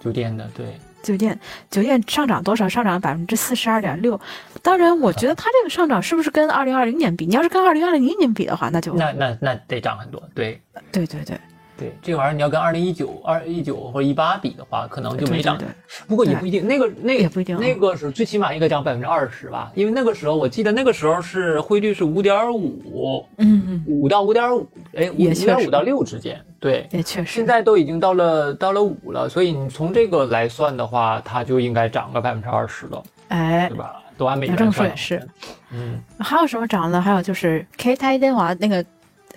[0.00, 1.38] 酒店的对，酒店
[1.70, 2.68] 酒店上涨多少？
[2.68, 4.20] 上涨了百分之四十二点六。
[4.62, 7.26] 当然，我觉得它这个上涨是不是跟二零二零年比？
[7.26, 10.22] 你要是跟二零二零年比的话，那就那那那得涨很多。
[10.34, 10.60] 对
[10.92, 11.40] 对对对，
[11.80, 15.66] 对，这玩意儿你要跟二零一九、二一九或者一八比的话，可能就没涨对。
[15.66, 15.74] 对对
[16.06, 26.38] 不过也不一定，那个那个也不一定啊那个时候最起码应该涨百分之二十吧，因为那个时候我记得那个时候是汇率是五点五，嗯嗯，五到五点五，哎，五点五到六之间。
[26.60, 27.46] 对，也确实现。
[27.46, 33.96] 在都已经到了到了五了，所以你从这个来算的话，它就应该涨个百分之二十了，哎对，吧？
[34.18, 35.26] 都按美元算也是。
[35.72, 37.00] 嗯，还有什么涨的？
[37.00, 38.84] 还有就是 K 台电话那个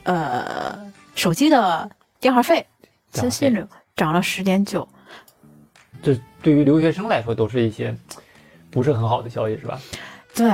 [0.04, 0.78] 呃
[1.16, 1.90] 手机的
[2.24, 2.66] 电话费，
[3.12, 4.88] 资信流涨了十点九。
[6.02, 7.94] 这对于留学生来说都是一些
[8.72, 9.78] 不是很好的消息，是吧？
[10.34, 10.50] 对，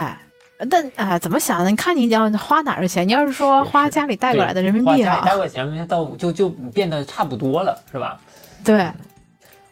[0.67, 1.69] 但啊、怎么想呢？
[1.69, 3.07] 你看你要花哪儿的钱？
[3.07, 8.19] 你要是说花家里带过来的人民币啊，家里带过来钱到就就变得差不多了，是吧？
[8.65, 8.91] 对，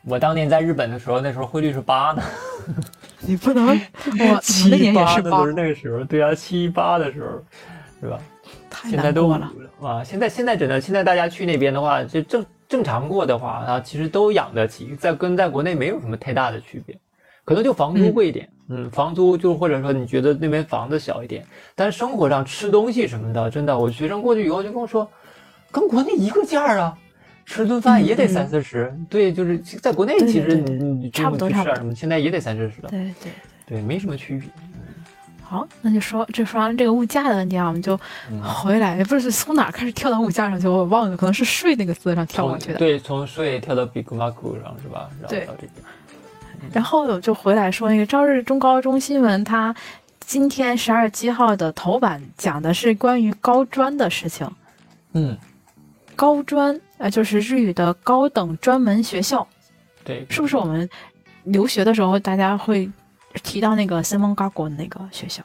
[0.03, 2.21] 我当年在日本的时候，那时候汇率是八呢。
[3.21, 7.43] 你不能，我我七那年也是 八八的都，是那个时候，对啊，七八的时候，
[7.99, 8.19] 是吧？
[8.83, 9.69] 太现在都五难过了。
[9.79, 10.03] 了啊！
[10.03, 16.97] 现在现在真的，现在大家去那边的话，就正正常过的话啊，其实都养得起，在跟在国内没有什么太大的区别，
[17.43, 25.09] 可能就房租贵一点，嗯房租就或者说你觉得那边房子小一点，但是生活上吃东西什么的，真的，我学生过去以后就跟我说，
[25.71, 26.97] 跟国内一个价儿啊。
[27.49, 33.31] 吃顿饭也得三四十，对，就是在国内其实你你差不多差不多去吃点什么，现在也得三四十了，对对。
[33.65, 34.49] 对，没什么区别。
[35.49, 37.97] 好，那就说这说完这个物价的问题啊，我们就
[38.29, 42.79] 嗯回来，不是从哪儿开始跳到物价上去，我忘了，可能是税那个字上跳过去的。
[42.79, 45.09] 对，从税跳到 Big Mac 上是吧？
[45.21, 45.71] 然后对到这边。
[46.73, 49.73] 然后我就回来说那个《朝日中高中新闻》，它
[50.19, 54.45] 今天十二月七号的头版讲的是关于高专的事情。
[55.13, 55.37] 嗯，
[56.15, 59.47] 高专，呃，就是日语的高等专门学校，
[60.03, 60.89] 对，是不是我们
[61.43, 62.89] 留学的时候大家会
[63.43, 65.43] 提到那个森蒙高国的那个学校？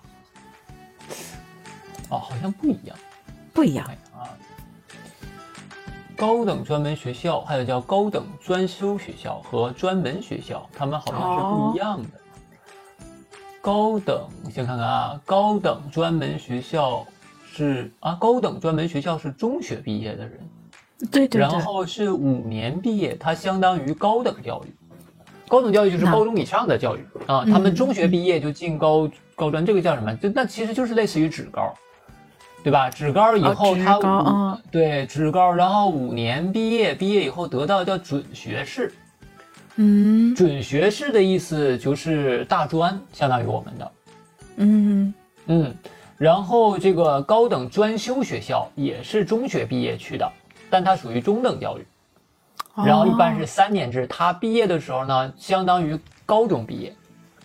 [2.08, 2.96] 哦，好像不一样。
[3.54, 4.28] 不一样看啊，
[6.16, 12.08] 高等专门学校还有叫高等专修学校和专门学校，他们好像是不一样的。
[13.60, 17.06] 高等，我先看看啊，高等专门学校
[17.46, 20.40] 是啊，高等专门学校是中学毕业的人，
[21.10, 24.74] 对对对，然后是五年毕业，它相当于高等教育。
[25.52, 30.16] 高等教育就是高中以上的教育啊，嗯他们中学毕业就进高高专，这个叫什么？
[30.16, 31.74] 就那其实就是类似于职高，
[32.64, 32.88] 对吧？
[32.88, 38.94] 职高以后他啊对职高，然后五年毕业，毕业以后得到叫准学士。
[39.76, 43.92] 嗯准学士的意思就是大专，相当于我们的。
[44.56, 45.14] 嗯
[45.48, 45.74] 嗯，
[46.16, 50.26] 然后这个高等专修学校也是中学毕业去的，
[50.70, 51.84] 但它属于中等教育。
[52.76, 56.94] 然后一般是哦三年制，他毕业的时候呢，相当于高中毕业，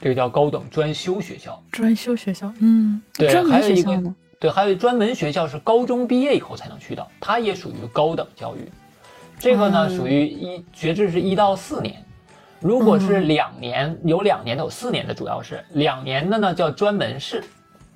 [0.01, 1.61] 这个叫高等专修学校。
[1.71, 4.13] 专修学校，嗯，对还有一个？
[4.39, 8.71] 对，还有专门学校是高中毕业以后才能去的，它也属于高等教育。
[9.39, 12.03] 这个呢，嗯属于一学制是一到四年，
[12.59, 17.43] 如果是嗯两年，有两年的，有四年的，主要是两年的呢叫专门士，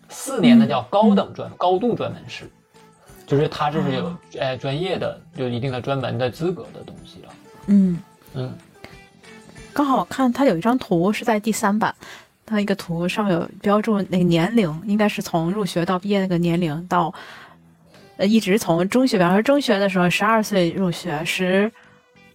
[0.09, 2.51] 四年的嗯叫高等专、高度专门士，
[3.25, 7.34] 就是它这是有哦呃专业的，有一定的专门的资格的东西了。
[7.67, 7.97] 嗯，
[8.34, 8.53] 嗯，
[9.73, 11.95] 刚好看它有一张图是在第三版，
[12.45, 17.13] 它一个图上面有标注那个年龄，应该是从入学到毕业那个年龄到，
[18.17, 21.71] 呃，一直从中学，比方说中学的时候十二岁入学，十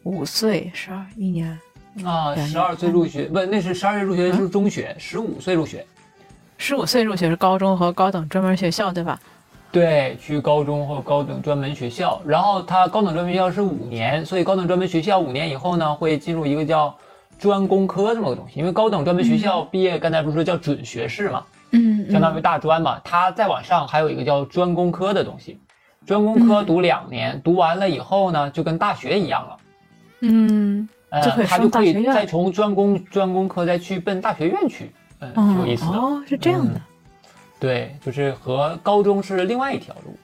[0.05, 1.59] 五岁十二一年，
[2.05, 5.85] 啊，两十二岁入学，不，那是十二岁入学是中学，十五岁入学。
[6.59, 9.21] 十五岁入学是高中和高等专门学校，对吧？
[9.73, 16.95] 对，去高中或高等专门学校，然后他高等专门学校是五年，所以高等专门学校五年以后呢，会进入一个叫
[17.39, 18.59] 专攻科这么个东西。
[18.59, 25.61] 因为高等专门学校毕业，刚才不是说叫准学士嘛，嗯，相当于大专嘛，它再往上还有一个叫专攻科的东西。
[26.07, 29.57] 专攻科读两年，读完了以后呢，就跟大学一样了。
[30.21, 35.99] 嗯，呃他就可以再从专攻专攻科再去奔大学院去，嗯，有意思的。
[35.99, 36.81] 哦，是这样的嗯。
[37.59, 40.17] 对，就是和高中是另外一条路。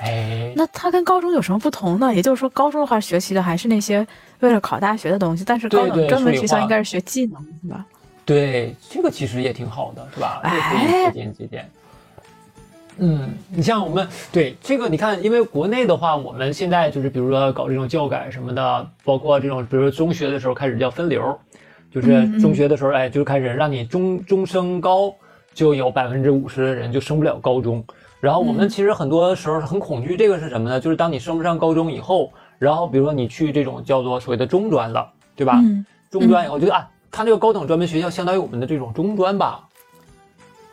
[0.00, 2.14] 哎，那它跟高中有什么不同呢？
[2.14, 4.06] 也就是说，高中的话学习的还是那些
[4.40, 7.86] 为了考大学的东西，但是高等专门学校应该是学技能，是吧？
[8.24, 10.40] 对，这个其实也挺好的，是吧？
[10.42, 11.70] 哎借鉴借鉴。
[12.98, 21.38] 嗯，你像我们对这个，你看，因为国内的话，我们现在就是比如说搞这种教改什么的，包括这种，比如说中学的时候开始叫分流，
[21.90, 25.14] 就是中学的时候，哎，就开始让你中中升高，
[25.54, 27.84] 就有百分之五十的人就升不了高中。
[28.20, 30.80] 然后我们嗯其实很多时候很恐惧这个是什么呢？
[30.80, 35.60] 就是当你升不上高中以后，然后比如说你去这种叫做所谓的中专了，对吧？
[35.62, 39.66] 嗯，中专以后就啊，他这个高等专门学校相当于我们的这种中专吧，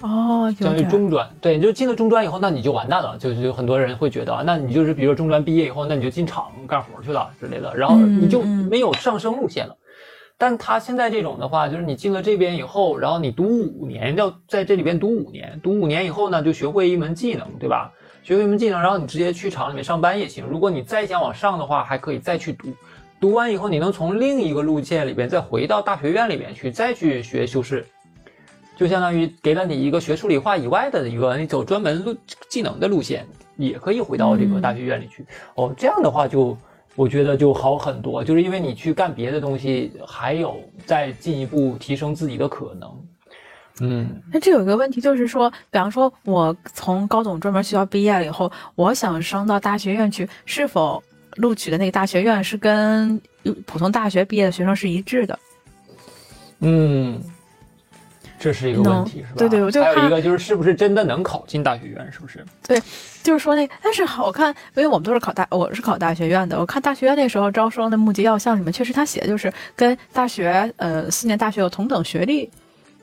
[0.01, 1.27] 哦，相当于中专。
[1.41, 9.75] 对，你就进了中专以后，那你就完蛋了，就是就很多人会觉得啊，那你就是比如说中专毕业以后，那你就进厂干活去了之类的，然后嗯你就嗯没有上升路线了。
[10.39, 17.91] 但他现在这种的话，就是你进了这边以后，然后你读五年，要在这里边读五年，读五年以后呢，就学会一门技能，对吧？
[18.23, 20.45] 学会一门技能，然后你直接去厂里面上班也行。
[20.45, 22.69] 如果你再想往上的话，还可以再去读。
[23.19, 27.85] 读完以后，你能从另一个路线里边再回到大学院里边去，再去学修饰，
[28.77, 32.15] 就相当于给了你一个学数理化以外的一个你走专门路
[32.47, 35.25] 技能的路线，也可以回到这个大学院里去。
[35.55, 36.57] 哦，这样的话就
[36.99, 42.91] 我觉得就好很多，就是因为你去干别的东西，还有再进一步提升自己的可能。
[43.79, 51.01] 嗯，那这有一个问题，就是说，比方说，我从高等专门学校毕业了以后，我想升到大学院去，是否
[51.37, 53.17] 录取的那个大学院是跟
[53.65, 55.39] 普通大学毕业的学生是一致的？
[56.59, 57.17] 嗯，
[58.39, 59.33] 这是一个问题，是吧？
[59.37, 62.43] 对对，我就还有一个就是是不是真的能考进大学院，是不是？
[62.65, 62.81] 对，
[63.21, 66.57] 就是说那，但是好看，因为我们都是考大，我是考大学院的。
[66.57, 72.49] 我看大学院那时候招生的募集要项里面，确实他写的就是跟大学，呃，四年大学有同等学历，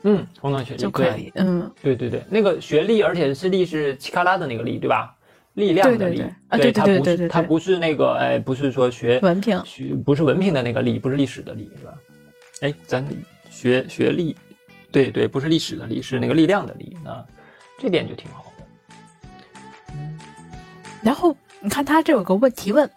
[0.01, 5.13] 嗯，同等学历就可以，嗯，对对对，那个学历，而且是历是奇卡拉的那个历，对吧？
[5.53, 11.93] 力量的力，啊，对对对对对，它不是那个，哎，不是说学文凭，学不是文凭的那个力，不是历史的力，是吧？
[12.61, 13.05] 哎，咱
[13.49, 14.35] 学学历。
[14.91, 17.25] 对对，不是历史的历，是那个力量的力那，
[17.77, 19.93] 这点就挺好的。
[21.01, 22.89] 然后你看他这有个问提问，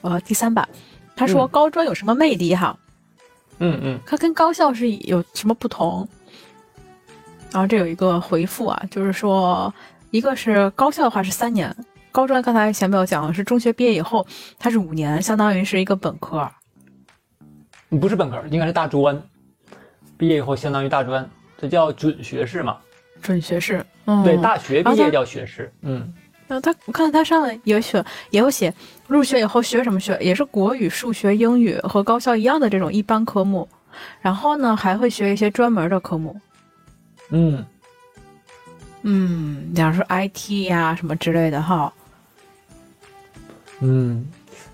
[0.00, 0.68] 呃，第三版，
[1.16, 2.76] 他说高专有什么魅力哈？
[3.60, 6.06] 嗯嗯，它跟高校是有什么不同？
[7.50, 9.72] 然后这有一个回复啊，就是说，
[10.10, 11.74] 一个是高校的话是三年，
[12.12, 14.24] 高专刚才前面有讲是中学毕业以后，
[14.58, 16.48] 它是五年，相当于是一个本科。
[18.00, 19.20] 不是本科，应该是大专。
[20.18, 21.26] 毕业以后相当于大专，
[21.56, 22.76] 这叫准学士嘛？
[23.22, 25.72] 准学士，嗯对，大学毕业叫学士。
[25.82, 26.12] 嗯，
[26.46, 28.72] 那他我看他上了也写也有写
[29.06, 33.68] 入学以后学什么学，也是国语、数学、英语和高校一样的这种一般科目，
[34.20, 36.36] 然后呢还会学一些专门的科目。
[37.30, 37.64] 嗯
[39.02, 41.92] 嗯，假如说 IT 呀什么之类的哈。
[43.80, 44.26] 嗯，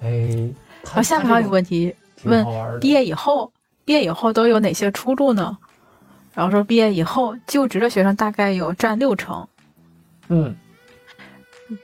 [0.03, 0.49] 哎，
[0.85, 2.45] 好，下面还有一个问题问
[2.81, 3.53] 毕业以后。
[3.85, 5.57] 毕业以后都有哪些出路呢？
[6.33, 9.47] 然后说毕业以后就职的学生大概有占六成，
[10.29, 10.53] 嗯，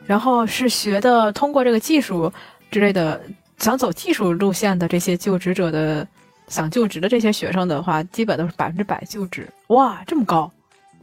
[0.06, 2.32] 然后是学的通过这个技术
[2.68, 3.20] 之类的，
[3.58, 6.04] 想走技术路线的这些就职者的
[6.48, 9.48] 想就职的这些学生的话，基本都是百分之百就职。
[9.68, 10.50] 哇，这么高，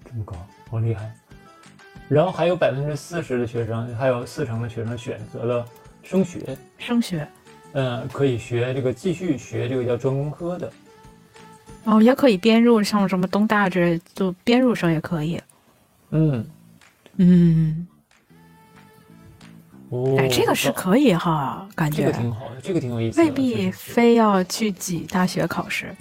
[0.04, 0.36] 这么高，
[0.70, 1.10] 好厉害！
[2.10, 5.66] 然后还有百分之四十的学生，还有四成的学生选择了
[6.04, 7.26] 升学，升学，
[7.72, 10.70] 嗯，可以学这个继续学这个叫专攻科的。
[11.88, 15.42] 哦，也可以编入，像什么东大之类，就编入生也可以。
[16.10, 16.46] 嗯
[17.16, 17.88] 嗯，
[19.88, 23.22] 哦，哎，这个是可以哈，感觉这个挺好的，这个挺有意思。
[23.22, 25.96] 未必非要去挤大学考试。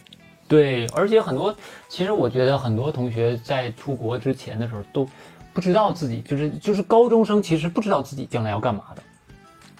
[0.48, 1.56] 对，而且很多，
[1.88, 5.08] 其实我觉得很多同学在出国之前的时候都
[5.52, 9.02] 不知道自己，就是就是高中生，其实不知道自己将来要干嘛的。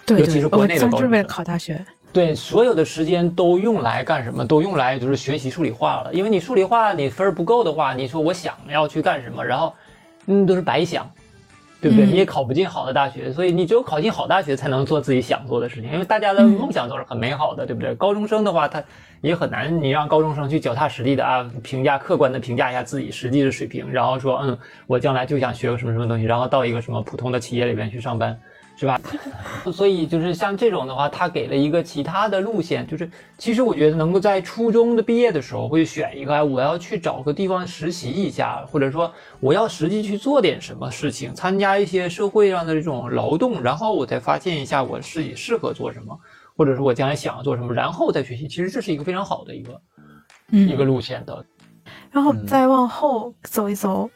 [0.05, 1.85] 对，尤其是国内的高中生，为了考大学。
[2.13, 4.43] 对，所有的时间都用来干什么？
[4.43, 6.11] 都用来就是学习数理化了。
[6.11, 9.73] 因为你数理化你分儿不够的话，你说我想要去干什么，然后，
[10.25, 11.07] 嗯，都是白想，
[11.79, 12.07] 对不对？
[12.07, 15.91] 你也考不进好的大学，所以你只有考进好大学才能做自己想做的事情。
[15.91, 17.93] 因为大家的梦想都是很美好的，对不对？
[17.93, 18.83] 高中生的话，他
[19.21, 28.35] 也很难，你让高中生去脚踏实地的啊，评价客观的评价一下自己实际的水平，然后说，嗯，我将来就想学个什么什么东西，然后到一个什么普通的企业里面去上班。
[28.79, 29.01] 是吧？
[29.73, 46.15] 所以就是像这种的话，他给了一个其他的路线，就是其实我觉得能够在初中的毕业的时候会选一个，我要去找个地方实习一下，或者说我要实际去做点什么事情，参加一些社会上的这种劳动，然后我再发现一下我自己适合做什么，
[46.55, 48.47] 或者说我将来想要做什么，然后再学习。
[48.47, 49.81] 其实这是一个非常好的一个
[50.51, 51.43] 一个路线的。
[52.11, 54.09] 然后再往后走一走。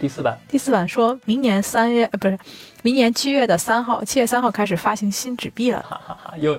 [0.00, 2.38] 第四版，第四版说明年三月，呃，不是，
[2.82, 5.82] 明年七月的三号，七月三号开始发行新纸币了。
[5.82, 6.58] 哈哈哈，又，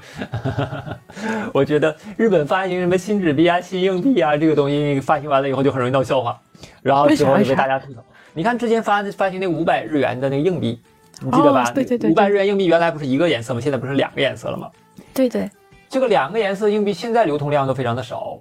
[1.54, 6.40] 我觉得日本发行什么新纸币啊、新硬币啊，这个东西发行完了以后就很容易闹笑话，
[6.82, 8.04] 然后之后就被大家吐槽。
[8.34, 10.80] 你看之前发发行那五百日元的那个硬币，
[11.22, 11.70] 你记得吧？
[11.72, 13.62] 对对对，五百日元硬币原来不是一个颜色吗？
[13.62, 14.70] 现在不是两个颜色了吗？
[15.14, 15.50] 对对，
[15.90, 18.40] 这个两个颜色硬币现在流通量都非常的少。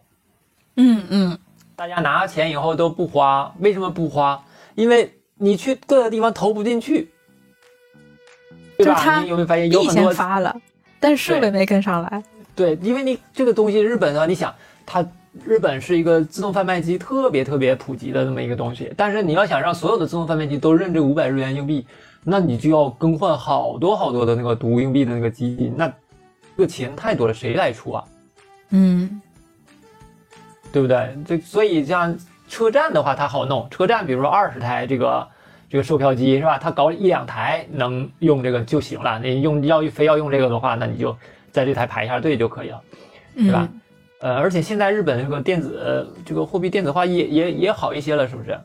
[0.77, 1.39] 嗯嗯，
[1.75, 4.43] 大家拿钱以后都不花，为什么不花？
[4.77, 7.09] 因为你去各个地方投不进去，
[8.77, 9.21] 对吧？
[9.23, 10.55] 你有没有发现有很多发了，
[11.01, 12.23] 但是设备没跟上来。
[12.55, 15.05] 对，因为你这个东西，日本啊，你想，它
[15.45, 21.87] 日本是一个自动贩卖机特别特别普及的这么一个东西，但是你要想让所有的自动贩卖机都认这五百日元硬币，
[22.23, 28.05] 那你就要更换好多好多的那个读硬币的那个机器，那这个钱太多了，谁来出啊？
[28.71, 29.21] 嗯，
[30.71, 31.17] 对不对？
[31.27, 32.15] 这所以像。
[32.49, 33.69] 车站的话，它好弄。
[33.71, 35.29] 车站，比如说二十台这个
[35.69, 36.59] 这个售票机是吧？
[36.59, 39.19] 它搞一两台能用这个就行了。
[39.19, 41.17] 你用要非要用这个的话，那你就
[41.53, 42.81] 在这台排一下队就可以了，
[43.35, 43.69] 对吧？
[44.21, 48.59] 呃，而且现在日本这个电子这个货币电子化也也也好一些了，是不是？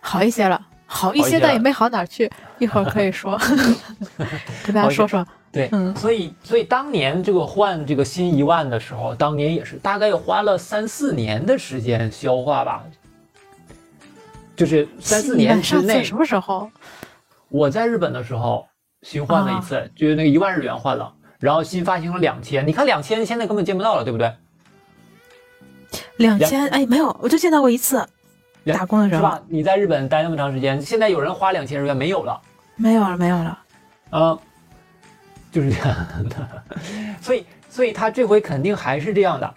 [0.00, 2.30] 好一些了，好一些，但也没好哪去。
[2.58, 3.38] 一会儿可以说，
[4.64, 5.26] 跟大家说说。
[5.52, 12.84] 对，嗯，所以所以当年这个换这个新一万的时候，当年也是大概花了三四年的时间消化吧，
[14.54, 16.04] 就是三四年之内。
[16.04, 16.70] 什么时候？
[17.48, 18.64] 我在日本的时候
[19.02, 22.64] 新换了一次，就是那个一万日元换了，然后新发行了两千。
[22.64, 24.32] 你看两千现在根本见不到了，对不对？
[26.18, 28.06] 两千哎没有，我就见到过一次，
[28.66, 29.42] 打工的时候是吧？
[29.48, 32.40] 你在日本待那么长时间，现在有人花两千日元没有了，
[32.76, 33.58] 没有了没有了。
[34.10, 34.38] 啊、
[35.50, 36.62] 就是这样的。
[37.20, 39.54] 所以，所以他这回肯定还是这样的，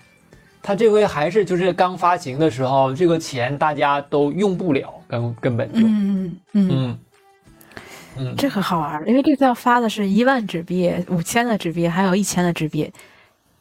[0.61, 6.99] 他这回还是就是刚发行的时候，这个钱大家都用不了，根根本就，嗯嗯嗯，嗯
[8.17, 12.91] 嗯这可好玩儿，因为这次要发的是一万纸币、五千的纸币，还有一千的纸币，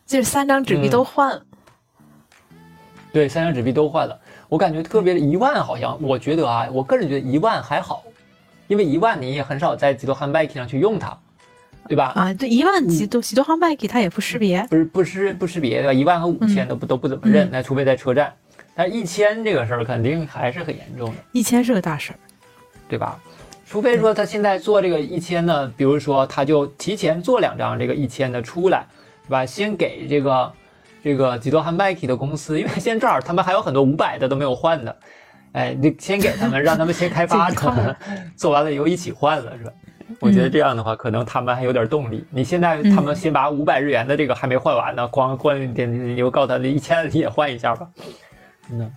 [0.06, 1.42] 就是三张纸币嗯都换了。
[3.12, 4.18] 对，三张纸币都换了。
[4.48, 8.02] 我感觉特别一万，好像我觉得啊，我个人觉得一万还好，
[8.68, 11.18] 因为一万你也很少在极多汉 bike 上去用它，
[11.88, 12.12] 对吧？
[12.14, 14.66] 啊，对，一万几多几多航 bike 它也不识别。
[14.70, 15.92] 不是不识不识别对吧？
[15.92, 18.32] 一万和五千嗯都不、都不怎么认嗯，那除非在车站。
[18.74, 22.16] 但是一千这个事儿肯定还是很严重的，一千是个大事儿。
[22.88, 23.18] 对吧？
[23.66, 28.86] 除非说他现在做这个一千呢，比如说他就提前做两张这个一千的出来，
[29.24, 29.46] 是吧？
[29.46, 30.52] 先给这个
[31.02, 34.94] 这个几多汉 bike 的公司，因为现在正好他们还有很多五百的都没有换的，
[35.52, 37.96] 哎，你先给他们，让他们先开发自己换着，
[38.36, 39.72] 做完了以后一起换了，是吧？
[40.20, 42.24] 我觉得这样的话，可能他们还有点动力。
[42.30, 47.88] 你现在他们先把五百日元的这个还没换完呢，光换一点，你又告诉他那一千也换一下吧。
[48.70, 48.90] 嗯，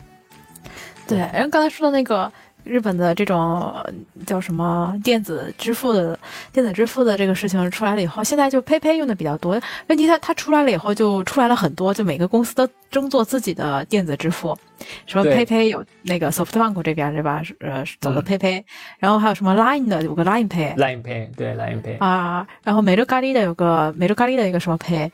[1.07, 2.32] 对，然后刚才说的那个
[2.66, 3.93] 日本的这种呃
[4.26, 6.18] 叫什么电子支付的
[6.51, 9.61] 电子支付的这个事情出来了以后，现在就 PayPay 用的比较多。
[9.88, 14.57] 问题它它出来了以后，就出来了很多，就每个公司都争做自己的电子支付。
[15.05, 17.41] 什么对 PayPay 有那个 SoftBank 这边对吧？
[17.43, 18.63] 是呃，走的嗯 PayPay，、
[18.97, 20.76] 然后还有什么 Line 的有个 Line Pay。
[20.76, 25.11] Line Pay 对 Line Pay，、啊，然后美洲咖喱的有个美洲咖喱的一个什么 Pay，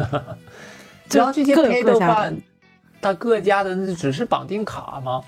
[1.08, 2.30] 就然后这些 Pay 的话。，
[3.00, 5.22] 它各家的那只是绑定卡吗？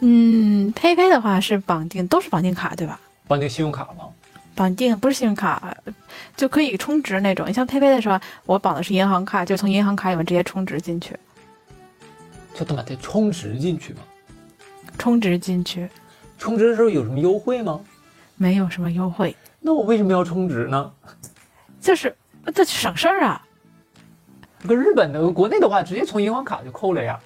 [0.00, 3.00] 嗯，PayPay 的话是绑定，都是绑定卡对吧？
[3.26, 4.08] 绑定信用卡吗？
[4.54, 5.76] 绑定不是信用卡，
[6.36, 7.48] 就可以充值那种。
[7.48, 11.16] 你像 PayPay 的时候，我绑的是银行卡，就从银行卡里面直接充值进去，
[12.54, 14.00] 就他妈得充值进去吗？
[14.98, 15.88] 充值进去
[16.38, 17.80] 充值的时候有什么优惠吗？
[18.36, 20.92] 没有什么优惠，那我为什么要充值呢？
[21.80, 22.16] 就是
[22.52, 23.44] 这省事儿啊。
[24.66, 27.18] 跟日本的国内的话，直接从银行卡就扣了呀。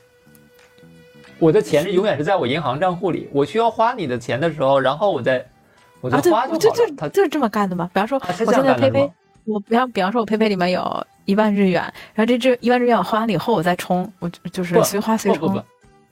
[1.42, 5.44] 我的钱是永远是在我银行账户里，我需要花你的钱的时候，然后我再
[6.00, 6.92] 我再花，就就好了。
[6.96, 7.90] 它就就是这么干的嘛。
[7.92, 9.10] 比方说，啊我现在 PayPay？
[9.44, 11.82] 我比方比方说，我 PayPay 里面有一万日元，
[12.14, 15.40] 然后这这一万日元我花完了以后，我再充，我就就是不随花随充。
[15.40, 15.64] 不不不，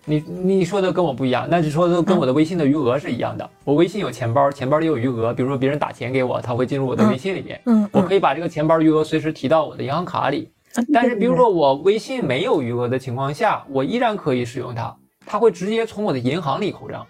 [0.04, 3.48] 你你说的跟我不一样，那就说的跟我的微信的余额是一样的。
[3.62, 10.50] 我微信有钱包，钱包里有余额，比如说别人打钱给我，他会进入我的微信里面，嗯，我嗯可以把这个钱包余额随时提到我的银行卡里。
[10.76, 14.96] 嗯但是比如说我微信没有余额的情况下，我依然可以使用它，
[15.30, 17.06] 它会直接从我的银行里扣账。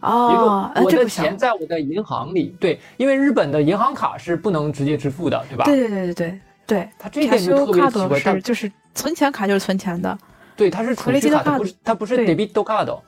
[0.00, 1.06] 哦我的。
[1.06, 5.64] 钱在我的银行里，对，因为日本的银行卡是不能直接支付的，对吧？
[5.64, 10.18] 对对对对对对，它这一点就特别奇怪，但是就是存钱卡就是存钱的。
[10.54, 12.98] 对它是储蓄卡，它不是它不是 debit card。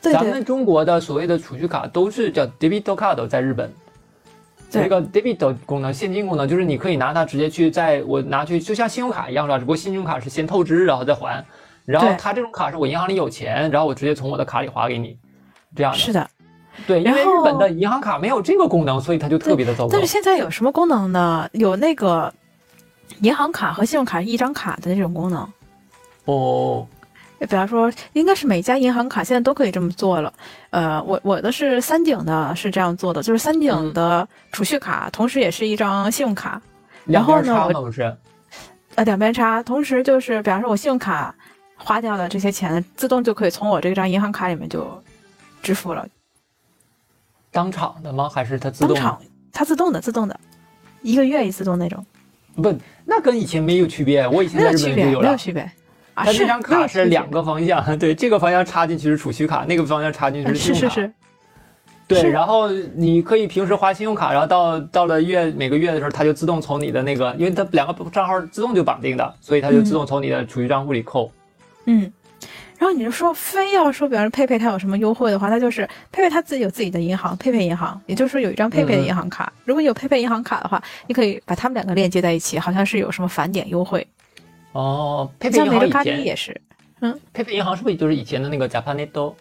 [0.00, 3.70] 咱们中国的所谓的储蓄卡都是叫 debit card，在日本。
[4.70, 9.58] 对这个 debit 功能，现金功能就是你可以拿它直接去在我拿去，就像信用卡一样是吧？
[9.58, 11.44] 只不过信用卡是先透支然后再还，
[11.84, 15.18] 然后对它这种卡是我银行里有钱，然后我直接从我的卡里划给你，
[15.76, 15.98] 这样的。
[15.98, 16.28] 是的，
[16.86, 20.06] 对，因为日本的银行卡没有这个功能，所以它就特别的糟糕但是。
[20.06, 21.48] 现在有什么功能呢？
[21.52, 22.32] 有那个
[23.20, 25.46] 银行卡和信用卡一张卡的那种功能。
[26.24, 26.86] 哦，
[27.38, 30.32] 比方说，应该是每家银行卡现在都可以这么做了。
[30.70, 36.60] 呃，我我的是三井的，是这样做的，就是三井的储蓄卡，同时也是一张信用卡，
[37.04, 37.42] 然后
[37.92, 38.16] 是？
[38.94, 39.62] 呃，两边插。
[39.62, 41.34] 同时就是，比方说我信用卡
[41.84, 44.90] 花掉的这些钱，自动就可以从我这张银行卡里面就
[45.62, 46.06] 支付了，
[47.52, 48.26] 当场的吗？
[48.26, 48.94] 还是它自动？
[48.94, 49.20] 当场
[49.52, 50.40] 它自动的，自动的，
[51.02, 52.04] 一个月一次动那种，
[52.56, 52.74] 不，
[53.04, 54.26] 那跟以前没有区别。
[54.26, 55.26] 我以前在日本就有了。
[55.26, 55.62] 没有区别。
[56.14, 60.88] 啊，它是这张卡是两个方向， 对，这个方向插进去是储蓄卡，那个方向插进去是信用卡。
[60.88, 61.12] 是是是，
[62.08, 71.26] 对，然后你可以平时花信用卡，然后到到了月每个月的时候，它就自动从你的那个，因为它两个账号自动就绑定的，所以它就自动从你的储蓄账户里扣。
[71.26, 71.43] 嗯。
[72.76, 79.50] 然后你就说非要说，比方说佩佩他有什么优惠的话，那就是佩佩他自己有自己的银行，佩佩银行，也就是说有一张佩佩的嗯银行卡。
[79.64, 84.06] 如果你有佩佩银行卡的话，你可以把他们两个链接在一起，好像是有什么返点优惠。
[84.72, 86.60] 哦，佩佩像银行咖喱也是，
[87.00, 89.34] 嗯，佩佩银行是不是就是以前的那个 Japanet？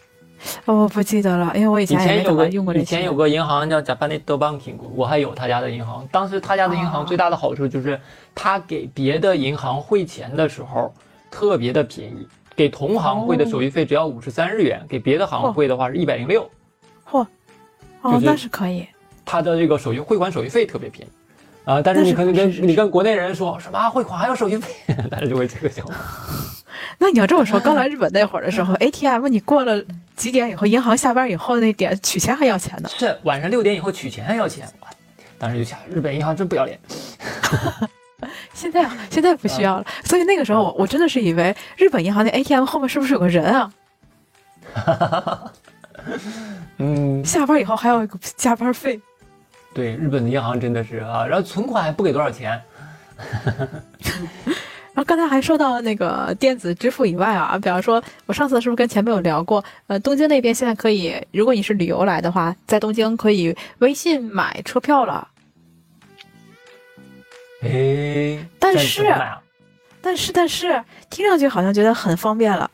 [0.65, 2.73] 哦，我不记得了，因为我以以前有个用过。
[2.75, 6.07] 以前有个银行叫 Japanet Banking，我还有他家的银行。
[6.11, 7.99] 当时他家的银行哦最大的好处就是，
[8.35, 10.93] 他给别的银行汇钱的时候
[11.33, 16.47] 特别的便宜，给同行汇的手续费只要五十三日元，给别的行汇的话是一百零六。
[17.09, 17.25] 嚯，
[18.03, 18.85] 哦就，是那是可以。
[19.25, 21.11] 他的这个手续汇款手续费特别便宜。
[21.65, 25.95] 啊、但是你可能跟你跟国内人说什么啊汇款还有手续费， 大家就会这个想法。
[26.99, 29.81] 那你要这么说，刚来日本那会儿的时候， ATM 你过了
[30.15, 32.89] 几点以后，银行下班以后那点取钱还要钱呢。
[32.89, 34.89] 是晚上六点以后取钱还要钱，哇！
[35.39, 36.77] 当时就想，日本银行真不要脸。
[38.53, 39.85] 现在啊，现在不需要了。
[40.03, 43.71] 所以那个时候我我真的是以为日本银行那 ATM 后面是不是有个人啊？
[46.77, 48.99] 嗯，下班以后还有一个加班费。
[49.73, 52.61] 对，日本的银行真的是啊，然后存款还不给多少钱。
[54.93, 59.63] 然后刚才还说到那个电子支付以外啊，比方说，我上次是不是跟前辈有聊过？
[59.87, 65.27] 呃，东京那边现在可以，如果你是旅游来的话，在东京可以微信买车票了。
[67.63, 69.03] 哎，但是
[70.01, 72.69] 但是但是听上去好像觉得很方便了，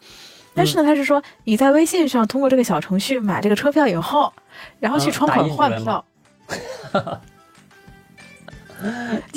[0.56, 4.34] 但是呢，他是说你在微信上通过这个小程序买这个车票以后，
[4.80, 6.04] 然后去嗯窗口换票。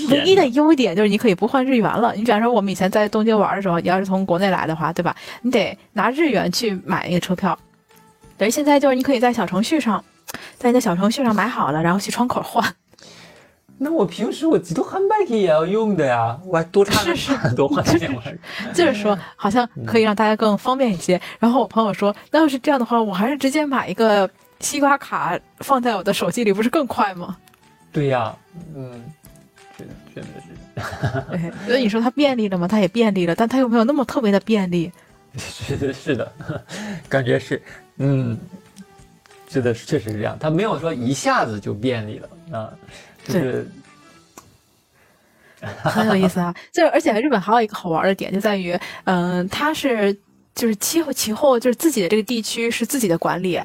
[0.08, 2.14] 唯一的优点就是你可以不换日元了。
[2.14, 5.14] 你比方说，我们以前在东京玩的时候，你要是从国内来的话，对吧？
[5.42, 7.58] 你得拿日元去买那个车票。
[8.38, 10.02] 等于现在就是你可以在小程序上，
[10.56, 12.64] 在你的小程序上买好了，然后去窗口换。
[13.78, 18.38] 那我平时我自动贩卖机也要用的呀，我还多插是是多花钱玩。
[18.72, 21.20] 就是说，好像可以让大家更方便一些。
[21.40, 24.28] 然后我朋友说，那要是这样的话，我还是直接买一个
[24.60, 27.36] 西瓜卡放在我的手机里，不是更快吗？
[27.92, 28.34] 对呀，
[28.74, 29.02] 嗯，
[29.76, 30.52] 真的真的是。
[31.30, 32.68] 对， 所以你说它便利了吗？
[32.68, 34.90] 它也便利了，但它又没有那么特别的便利。
[35.36, 36.32] 是的，是的，
[37.08, 37.60] 感觉是，
[37.96, 38.38] 嗯，
[39.48, 40.36] 是的，确实是这样。
[40.38, 42.72] 它没有说一下子就便利了啊，
[43.24, 43.70] 就是
[45.82, 46.54] 很有意思啊。
[46.72, 50.12] 就是而且日本还有一个好玩的点，就在于，嗯、它是
[50.54, 53.60] 就是其后其后就是自己的这个地区是自己的管理，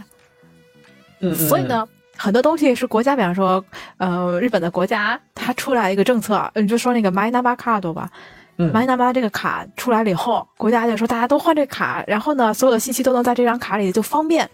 [1.20, 1.88] 嗯，所以呢。
[2.20, 3.64] 很多东西是国家，比方说，
[3.98, 8.10] 呃，日本的国家它出来一个政策，呃你就说那个 My Namba Card 吧，
[8.58, 14.50] 嗯，My Namba 这个卡出来了以后，国家就说大家都换这卡，然后呢，所有的信息都能在这张卡里，就方便，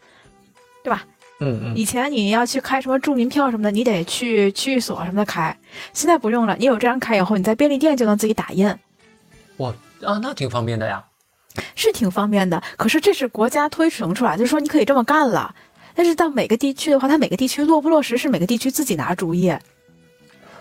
[0.83, 1.05] 对吧？
[1.43, 5.55] 嗯嗯以前你要去开什么住民票什么的，你得去区域所什么的开，
[5.93, 8.67] 现在不用了，你有这张卡以后，你在便利店就能自己打印，
[9.57, 9.73] 哇
[10.03, 11.03] 啊，那挺方便的呀。
[11.75, 12.61] 是挺方便的。
[12.77, 15.53] 可是这是国家推行出来，就是说你可以这么干了。
[15.93, 19.55] 但是到每个地区的话，它每个地区落不落实是每个地区自己拿主意。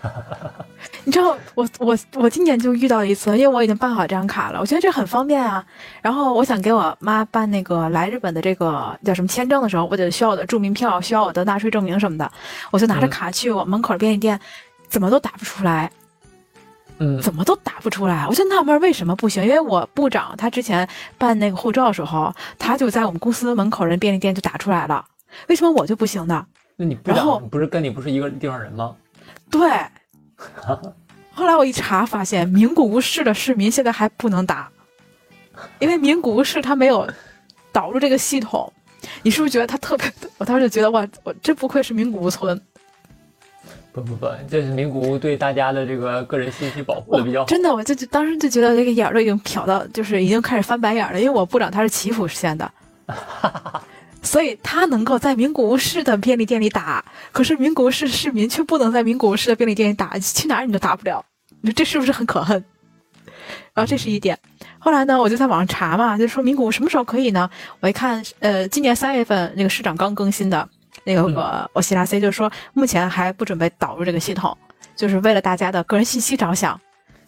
[1.05, 5.63] 你知道，我我我今年就遇到一次，因为我已经办好这张卡了，我觉得这很方便啊。
[6.01, 12.31] 然后我想给我妈办那个来日本的这个叫什么签证的时候，我得需要我的住民票，需要我的纳税证明什么的，
[12.71, 14.39] 我就拿着嗯卡去我门口便利店，
[14.89, 15.91] 怎么都打不出来。
[16.99, 19.43] 嗯怎么都打不出来，我就纳闷为什么不行。
[19.43, 20.87] 因为我部长他之前
[21.17, 25.03] 办那个护照的时候，他就在我们公司门口人便利店就打出来了，
[25.47, 26.45] 为什么我就不行呢？
[26.75, 28.95] 那你部长不是跟你不是一个地方人吗？
[29.49, 29.61] 对。
[31.33, 34.69] 后来我一查，发现名古屋市的市民现在还不能打，
[35.79, 37.07] 因为名古屋市它没有
[37.71, 38.71] 导入这个系统。
[39.21, 40.09] 你是不是觉得他特别？
[40.37, 42.59] 我当时就觉得哇，我真不愧是名古屋村，
[43.91, 47.45] 不不不，这是名古屋对大家的这个个人信息保护的比较好。
[47.45, 51.19] 真的，我就就当时就觉得这个眼儿都已经瞟到，就是已经开始翻白眼儿了。
[51.19, 52.71] 因为我部长他是祈福县的，
[54.23, 61.23] 所以他能够在名古屋市的便利店里打，可是名古屋市市民却不能在名古屋市的便利店里打，去哪儿你都打不了。
[61.61, 62.63] 你说这是不是很可恨？
[63.73, 64.37] 然后这是一点。
[64.79, 67.49] 后来呢，我就在网上查嘛，就说名古屋什么时候可以呢？
[67.79, 70.67] 我一看，呃，今年三月份那个市长刚更新的
[71.03, 74.57] 那个嗯呃，我希拉 C 就说目前还不准备导入这个系统，
[74.95, 76.79] 就是为了大家的个人信息着想，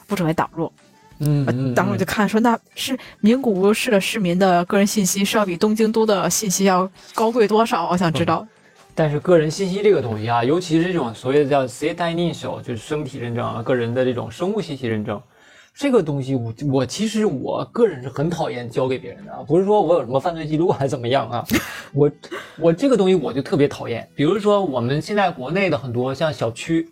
[0.08, 0.72] 不准备导入。
[1.20, 7.90] 嗯嗯，当时我就看说，那是名古屋市的市民的个人信息是要比东京都的信息要高贵多少？
[7.90, 8.46] 我想知道。
[8.94, 15.22] 但是个人信息这个东西啊，尤其是这种所谓的叫 C 代认手，就是生体认证啊，个人的这种生物信息认证，
[15.74, 21.46] 这个东西我我其实我个人是很讨厌交给别人的啊，不是说我有什么犯罪记录还是怎么样啊，
[21.94, 22.10] 我
[22.58, 24.08] 我这个东西我就特别讨厌。
[24.16, 26.90] 比如说我们现在国内的很多像小区，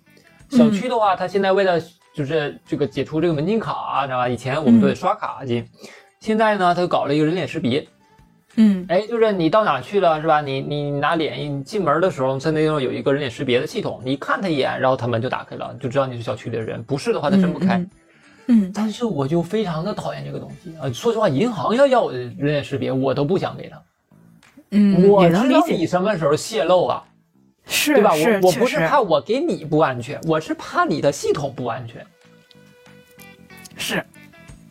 [0.49, 1.81] 小区的话，它现在为了
[2.13, 4.29] 就是这个解除这个门禁卡啊，知道吧？
[4.29, 5.65] 以前我们都得刷卡进，
[6.19, 7.87] 现在呢，他搞了一个人脸识别。
[8.55, 10.39] 嗯哎，就是你到哪去了是吧？
[10.39, 16.83] 你你拿脸一进门的时候，它那种有一个人脸识别的系统，你看他一眼，然后他门就打开了，就知道你是小区里的人。
[16.83, 17.77] 不是的话，他睁不开。
[17.77, 17.89] 嗯
[18.45, 20.91] 嗯但是我就非常的讨厌这个东西啊！
[20.91, 23.81] 说实话，银行要要我的人脸识别，我都不想给他。
[24.71, 27.03] 嗯，我知道你，什么时候泄露啊，
[27.67, 28.11] 是对吧？
[28.13, 32.05] 我我不是怕我给你不安全，我是怕你的系统不安全，
[33.77, 34.03] 是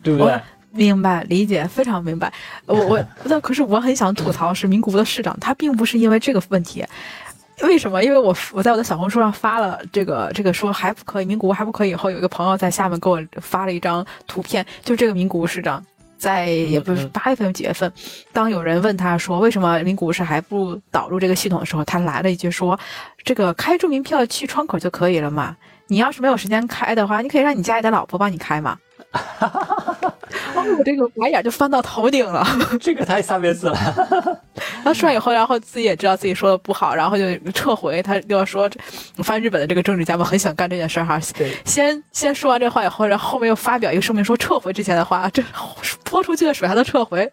[0.01, 0.39] 对不对？
[0.71, 2.33] 明白理解，非常明白。
[2.65, 6.83] 我我那可是我很想吐槽是名古屋的市长，他并不是因为这个问题。
[7.61, 8.03] 为什么？
[8.03, 11.91] 因为我我在我的小红书上发了这个这个说还不可以，名古屋还不可以。
[11.91, 15.85] 以后有一个朋友在下面给我发了一张图片，就这个名古屋市长
[16.23, 17.91] 在也不是嗯八月份几月份，
[18.31, 22.79] 当有人问他说为什么名古屋市还不导入这个系统的时候，他来了一句说
[23.25, 25.53] ：“这个开住民票去窗口就可以了嘛，
[25.87, 28.77] 你要是没有时间开的话，你可以让你家里的老婆帮你开嘛。”
[30.55, 32.45] 哦，我这个白眼就翻到头顶了。
[32.81, 33.75] 这个太三别四了。
[34.55, 38.01] 然后说完以后，然后自己也知道自己说的不好，然后就撤回。
[38.01, 38.69] 他就要说，
[39.17, 41.19] 我发现日本的这个政治家们很喜欢干这件事儿哈。
[41.35, 45.43] 对，先先说完这话以后，然后后面又发表一个声明说撤回之前的话，这
[46.03, 47.31] 泼出去的水还能撤回？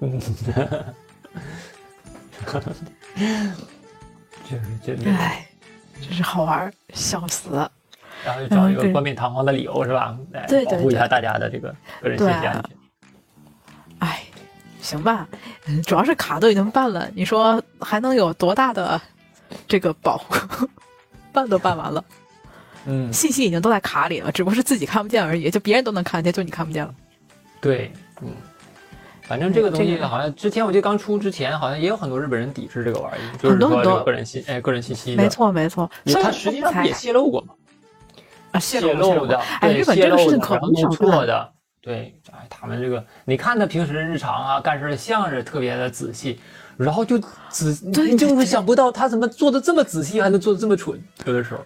[0.00, 0.18] 嗯，
[4.48, 5.46] 就是真的，哎，
[6.00, 7.70] 真是好玩儿，笑死了。
[8.24, 10.16] 然后就找一个冠冕堂皇的理由是吧？
[10.32, 12.64] 来对对保护一下大家的这个个人信息安全。
[13.98, 14.22] 哎，
[14.80, 15.28] 行吧，
[15.66, 19.00] 嗯， 主要是卡都已经办了，你说还能有多大的
[19.68, 20.34] 这个保护？
[21.32, 22.04] 办都办完了，
[22.86, 26.94] 嗯，信息已经都在卡里了，只不过是自己看不见而已，就别人都能看见，就你看不见了。
[27.60, 28.28] 对，嗯。
[29.22, 37.54] 反正这个东西好像之前我记得刚出之前，好像也有很多日本人抵制这个玩意儿，就是说这很多个个人信哎个人信息没，错，没错，所以它实际上也泄露过嘛，
[38.52, 40.88] 啊泄泄露露的，哎，对日本这个事情可不然后弄少。
[40.90, 46.38] 错的，对，哎，他们这个你看他平时日常啊干事儿像是特别的仔细，
[46.76, 51.60] 然后就仔，对你就是想不到他怎么做的这么仔细，还能做的这么蠢，有的时候。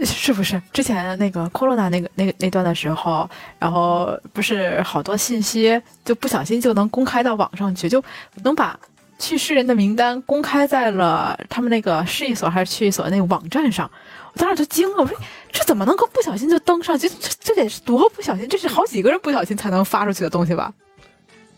[0.04, 8.00] 是不是之前那个 corona 那个那个那段的时候，然后不是好多信息就不小心就能公开到网上去，就
[8.44, 8.78] 能把
[9.18, 13.90] 去世人的名单公开在了他们那个市一所还是区一所那个网站上。
[14.32, 15.18] 我当时就惊了，我说
[15.50, 17.08] 这怎么能够不小心就登上去？
[17.08, 18.48] 这这得是多不小心？
[18.48, 20.72] 这是好几个人不小心才能发出去的东西吧？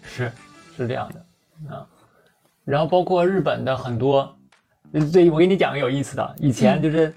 [0.03, 0.31] 是
[0.77, 1.87] 是这样的啊，
[2.65, 4.37] 然后包括日本的很多，
[4.93, 7.15] 嗯对我给你讲个有意思的，以前就是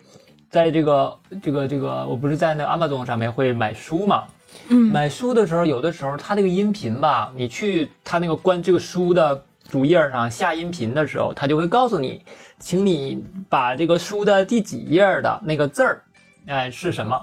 [0.49, 4.25] 在这个、这个这个，我不是在那个 Amazon 上面会买书嘛，
[4.67, 12.21] 嗯，买书的时候，有的时候它那个音频吧，你去它那个关这个书的主页上下音频的时候，它就会告诉你，
[12.59, 16.03] 请你把这个书的第几页的那个字儿，
[16.47, 17.19] 哎是什么，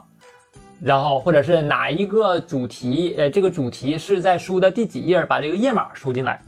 [0.81, 6.41] 然后或者是哪一个主题，呃，这个主题是在书的第几页，把这个页码输进来，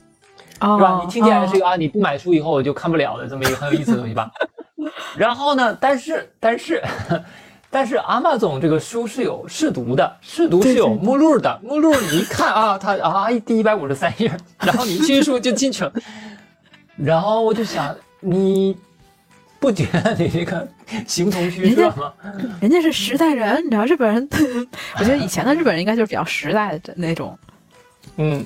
[0.61, 1.01] 哦，是吧？
[1.05, 4.31] 你听起来是一哦个啊，你不买书以后我就看不了的这么一个很有意思的东西吧？
[5.17, 6.83] 然后呢，但是但是
[7.71, 15.93] 但是阿玛总这个书是有试读的，试读是有目录的，目录你一看啊，它啊第一百五十三页，然后你一进书就进去了，
[16.97, 18.77] 然后我就想你。
[19.63, 20.69] 不觉得你这个
[21.07, 22.13] 形同虚设吗？
[22.61, 24.29] 人家是时代人，你知道日本人，
[24.99, 27.39] 我觉得以前的日本人应该就是比较实在的那种。
[28.17, 28.45] 嗯，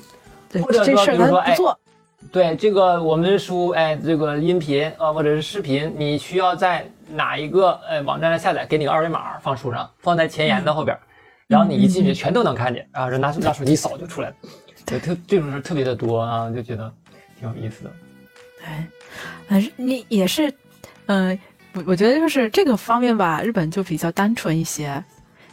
[0.53, 1.81] 对或者这事儿咱不做，
[2.31, 10.95] 对这个我们的书，哎，这个音频啊、呃或者是视频，你需要在哪一个呃网站上下载，给你个二维码放书上，放在前言的后边，
[11.47, 14.35] 然后你一进去全都能看见啊，这拿拿手机扫就出来了，
[14.85, 16.93] 对，特这种事特别的多啊，就觉得
[17.41, 17.91] 挺有意思的。
[18.59, 18.67] 对，
[19.49, 20.53] 但是你也是，
[21.07, 21.39] 嗯、
[21.73, 25.03] 我我觉得就是这个方面吧，日本就比较单纯一些，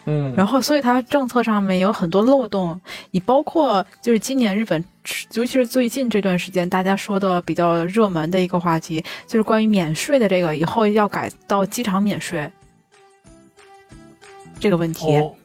[0.06, 2.80] 嗯，然后所以它政策上面有很多漏洞。
[3.12, 4.84] 你包括就是今年日本，
[5.34, 12.50] 尤其是最近这段时间大家说的比较热门的一个话题，就是关于免税的这个，以后要改到机场免税
[14.60, 15.16] 这个问题。
[15.18, 15.36] 哦，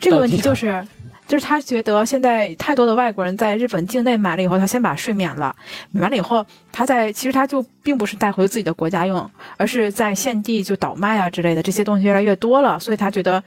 [0.00, 0.86] 这个问题就是，
[1.28, 5.54] 就是他觉得现在太多的外国人在日本境内买了以后，他先把税免了，
[5.92, 13.40] 免完了以后，他在其实他就并不是带回自己的国家用，而是在现地就倒卖啊之类的，这些东西越来越多了，所以他觉得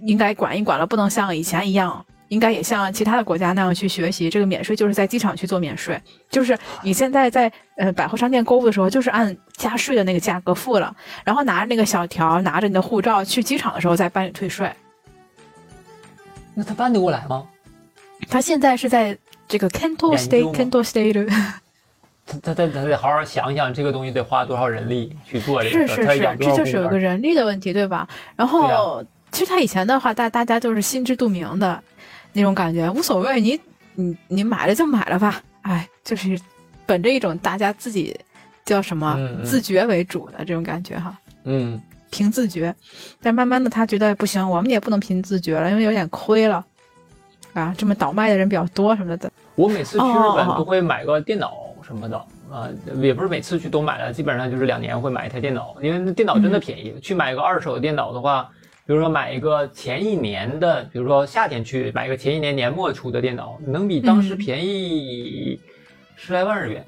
[0.00, 2.04] 应该管一管了，不能像以前一样。
[2.28, 5.98] 应该也像其他的国家那样去学习，这个免税就是在机场去做免税，
[6.28, 14.70] 就是你现在在呃百货商店购物的时候，就是按加税的那个价格付了，然后拿着那个小条，拿着你的护照去机场的时候再办理退税。
[16.58, 17.46] 那他搬得过来吗？
[18.28, 21.28] 他现在是在这个 Kento State 究吗？Kento State，
[22.26, 28.08] 他他他他得好好想想，这个东西得花多少人力去做这个，是是是这就是有个人力的问题，对吧？
[28.34, 31.80] 然对后、其实他以前的话，大大家都是心知肚明的
[32.32, 33.60] 那种感觉，无所谓，你
[33.94, 36.36] 你你买了就买了吧，哎，就是
[36.86, 38.18] 本着一种大家自己
[38.64, 39.44] 叫什么、嗯嗯。
[39.44, 41.16] 自觉为主的这种感觉哈。
[41.44, 41.80] 嗯，
[42.10, 42.74] 凭自觉，
[43.20, 46.64] 但慢慢的他觉得不行，我们也不能凭自觉了，因为有点亏了，
[47.52, 51.52] 啊，这么倒卖的人比较多什么的，我每次去日本哦都会买个电脑
[51.82, 52.16] 什么的
[52.50, 52.66] 啊、
[53.02, 56.98] 也不是每次去都买了，基本上就是两年会买一台电脑，因为那电脑真的便宜。
[56.98, 58.48] 去买个二手的电脑的话，
[58.86, 64.38] 比如说买一个前一年的，比如说夏天去买一个前一年年末出的电脑，能比当时嗯。
[64.38, 65.60] 便宜
[66.16, 66.82] 十来万日元。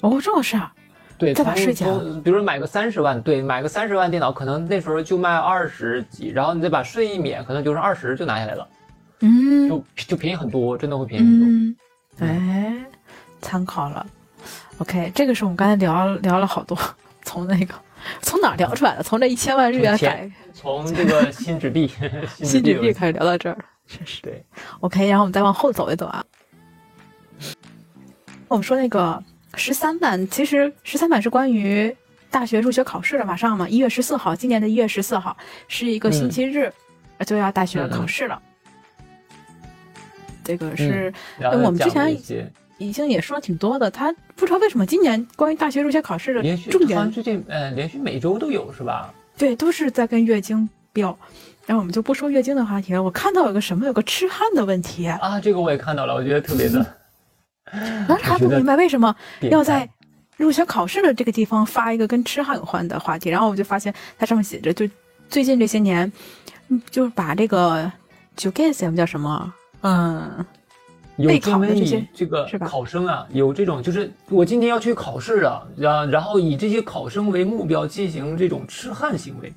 [0.00, 0.72] 哦，这么事啊，
[1.20, 8.66] 对，再把税减了比如说买个三十万，对，买个三十万电脑，可能那时候就卖二十几，然后你再把税一免，可能就是二十就拿下来了。
[9.20, 11.46] 嗯就就便宜很多，真的会便宜很多。
[11.46, 11.76] 嗯，
[12.20, 12.84] 哎，
[13.42, 14.06] 参考了。
[14.78, 16.78] OK，这个是我们刚才聊聊了好多，
[17.22, 17.74] 从那个
[18.22, 19.02] 从哪儿聊出来的？
[19.02, 21.86] 从这一千万日元从改从这个新纸币，
[22.42, 24.22] 新纸币币开始聊到这儿，真是。
[24.22, 24.42] 对
[24.80, 26.24] ，OK，然后我们再往后走一走啊。
[28.48, 29.22] 我们说那个
[29.54, 31.94] 十三版，其实十三版是关于
[32.30, 35.36] 大学入学考试的，马上嘛，一月十四号，今年的一月十四号
[35.68, 36.72] 是一个星期日，
[37.18, 38.40] 呃就要大学考试了。
[40.42, 42.16] 这个是我们之前
[42.78, 49.12] 已经也说了挺多的，他不知道为什么今年关于大学入学考试的重点最近呃连续每周都有是吧？
[49.36, 51.16] 对，都是在跟月经飙。
[51.66, 53.02] 然后我们就不说月经的话题了。
[53.02, 56.84] 我看到有个什么，有个痴汉的问题，啊，这个我也看到了，我觉得特别的
[58.08, 59.88] 当时还不明白为什么要在
[60.36, 63.28] 入学考试的这个地方发一个跟痴汉有关的话题。
[63.28, 64.88] 然后我就发现它上面写着，就
[65.28, 66.10] 最近这些年，
[66.68, 67.90] 嗯，就是把这个
[68.36, 68.50] 就
[68.86, 69.52] 们叫什么，
[69.82, 70.44] 嗯，
[71.16, 79.52] 有备考专门的这些以这个考生啊，有这种就是我今天要去考试啊，然然后以这些考生为目标进行这种痴汉行为，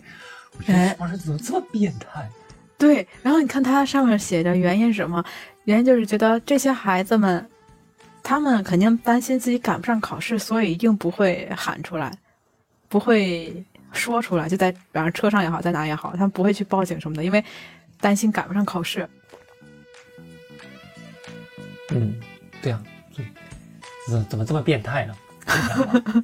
[0.58, 2.30] 我觉得哎这帮人怎么这么变态？
[2.78, 3.08] 对。
[3.22, 5.24] 然后你看它上面写的原因是什么？
[5.64, 7.50] 原因就是觉得这些孩子们，
[8.24, 12.12] 他们肯定担心自己赶不上考试，所以一定不会喊出来，
[12.88, 17.44] 不会说出来，就在比方车上也好，在哪也好，他们不会去报警什么的，因为
[18.00, 19.08] 担心赶不上考试。
[21.90, 22.16] 嗯，
[22.62, 22.82] 对啊，
[23.14, 23.22] 这
[24.10, 25.16] 怎怎么这么变态呢？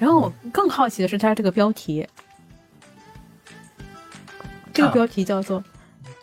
[0.00, 2.08] 然后我更好奇的是它这个标题，
[4.72, 5.62] 这个啊标题叫做、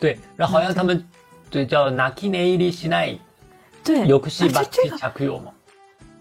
[0.00, 1.06] 对，然后好像他们
[1.50, 3.18] 对叫 “naki ne iri shinai”，
[3.86, 5.52] 对，有西吧啊这这个着用嘛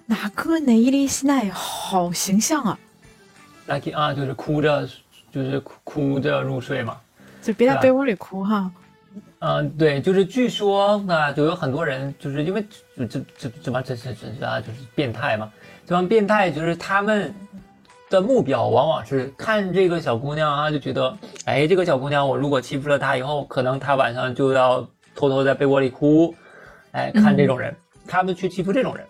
[0.05, 2.77] 哪个哪一粒西奈好形象啊
[3.67, 4.87] ！，“naki” 啊，就是哭着，
[5.31, 6.95] 就是哭哭着入睡嘛。
[7.41, 8.71] 就别在被窝里哭哈。
[9.39, 12.63] 嗯，对，就是据说啊，就有很多人就是因为
[12.95, 15.51] 这这这这帮这这这啊，就是变态嘛。
[15.87, 17.33] 这帮变态就是他们
[18.11, 26.35] 的目标往往是看这个小姑娘啊，就觉得，哎，这个小姑娘，我如果欺负了她以后，可能她晚上就要偷偷在被窝里哭。
[26.95, 27.75] 哎，看这种人，
[28.07, 29.05] 他们去欺负这种人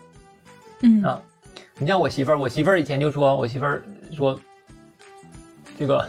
[0.82, 1.22] 嗯啊。
[1.78, 4.40] 你像我媳妇儿，我媳妇儿以前就说，我媳妇儿说，
[5.78, 6.08] 这个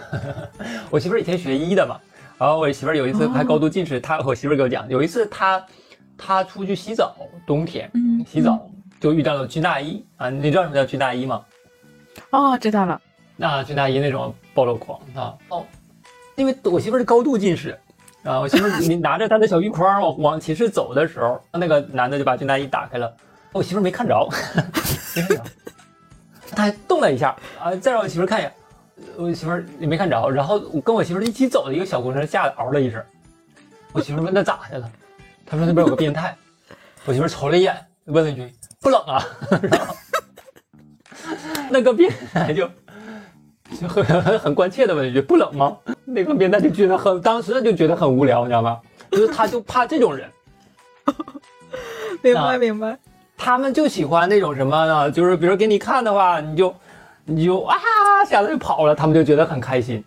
[0.91, 2.01] 我媳妇儿以前学医的嘛。
[2.39, 5.65] 然后我媳妇儿有一次还高度近视，她我媳妇儿给我讲，有一次她
[6.17, 7.17] 她出去洗澡，
[7.47, 8.71] 冬天嗯洗澡
[9.01, 11.45] 就遇到了军大衣啊，你知道什么叫军大衣吗？
[12.31, 13.01] 哦，知道了。
[13.37, 15.67] 那军大衣那种暴露狂啊哦，
[16.37, 17.79] 因为我媳妇儿是高度近视
[18.27, 23.15] 啊，我媳妇你拿着她的小浴筐往往寝室走的时候，那个男的就把军大衣打开了，
[23.53, 24.29] 我媳妇没看着，
[25.15, 25.43] 没看着，
[26.51, 28.53] 他还动了一下啊，再让我媳妇看一眼。
[29.17, 33.03] 我媳妇也没看着，然后跟我媳妇一起走的一个小姑娘吓得嗷了一声。
[33.93, 34.91] 我媳妇问她咋的了，
[35.45, 36.37] 她说那边有个变态。
[37.05, 39.23] 我媳妇瞅了一眼，问了一句：“不冷啊？”
[39.71, 39.95] 然后
[41.71, 42.69] 那个变态就
[43.89, 48.81] 很 很很关切的问一句：“不冷吗？”那个变态就觉得很，当时就觉得很无聊，你知道吗？
[49.11, 50.29] 就是他就怕这种人，
[52.23, 52.99] 明啊白明白。
[53.37, 55.11] 他们就喜欢那种什么呢？
[55.11, 56.75] 就是比如给你看的话，你就
[57.25, 57.77] 你就啊，
[58.27, 60.03] 吓得就跑了，他们就觉得很开心。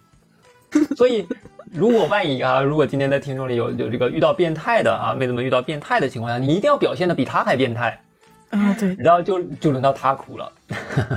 [0.98, 1.28] 所以，
[1.72, 8.02] 如果万一啊，如果今天在听众里有有这个遇到变态的啊，妹子们遇到变态的情况下，你一定要表现的比他还变态，
[8.50, 10.52] 啊，对， 然后就就轮到他哭了。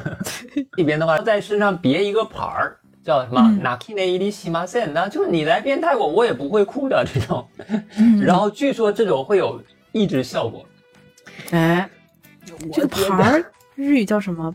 [0.77, 7.47] 这边的话，在身上别一个牌儿，叫什么嗯 “naki ne i d i shimasen”，那就是你来变态我，我也不会哭的这种。
[7.99, 9.63] 嗯然后据说这种会有
[9.93, 10.65] 抑制效果。
[11.51, 11.89] 哎，
[12.73, 14.55] 这个牌儿日语叫什么？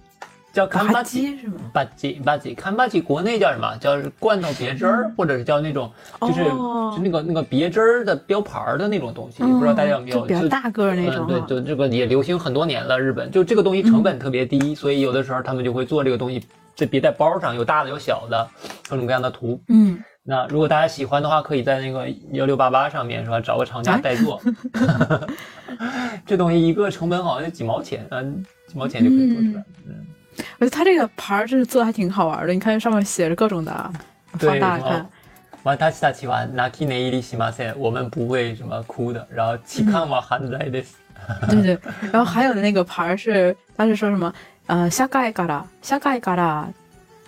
[0.58, 1.36] 叫看吧巴吉。
[1.36, 1.54] 唧是吗？
[1.72, 3.78] 吧唧吧唧，看巴鸡，国内叫什么？
[3.78, 5.92] 叫罐头别针儿，或者是叫那种，
[6.22, 10.22] 就是、哦就那个那个别针儿的标牌儿的那种东西，不知道大家有没有？
[10.22, 16.44] 就比较大个儿那种嗯，对哈对，这个也流行很多年了，日本就这个东西成本特别低，所以有的时候他们就会做这个东西，
[16.76, 18.48] 这别在包上，有大的有小的，
[18.90, 19.62] 各种各样的图。
[19.68, 24.42] 嗯，那如果大家喜欢的话，可以在那个幺六八八上面是吧，找个厂家哎代做。
[26.26, 29.64] 这东西一个成本好像就几毛钱，嗯，几毛钱就可以做出来。
[29.86, 29.94] 嗯，
[30.60, 33.92] 我觉得它这个牌儿真是做的还挺好玩的，你看上面写着各种的，
[34.40, 35.08] 放大看。
[37.78, 39.58] 我们不会什么哭的，然后
[41.50, 41.78] 对对，
[42.12, 44.34] 然后还有的那个牌儿是，他是说什么？
[44.68, 46.70] 呃，下盖嘎啦，下盖嘎啦，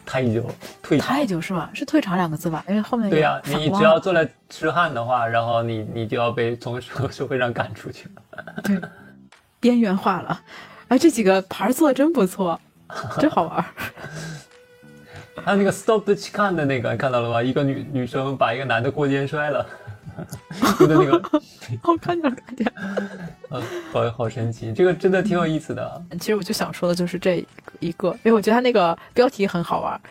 [0.05, 0.45] 太久
[0.81, 1.07] 退场。
[1.07, 1.69] 太久是吧？
[1.73, 2.63] 是退场两个字吧？
[2.69, 8.43] 因为后面对呀、反光你只要做了痴汉的话，然后你你就要被从社社会上赶出去了。
[8.63, 8.79] 对
[9.59, 10.41] 边缘化了。
[10.87, 12.59] 哎，这几个牌儿做的真不错，
[13.19, 13.65] 真好玩儿。
[15.45, 17.41] 还有那个 stop the chikan 的那个，看到了吗？
[17.41, 19.65] 一个女女生把一个男的过肩摔了，
[20.77, 21.41] 就的那个，
[21.83, 22.73] 我看见了，看见了。
[23.51, 23.63] 嗯，
[23.93, 26.03] 好好神奇，这个真的挺有意思的。
[26.19, 27.45] 其实我就想说的就是这
[27.79, 30.01] 一个，因为我觉得它那个标题很好玩。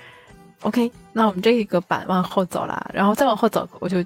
[0.62, 4.02] OK，那我们这个版往后走了，然后再往后走，我就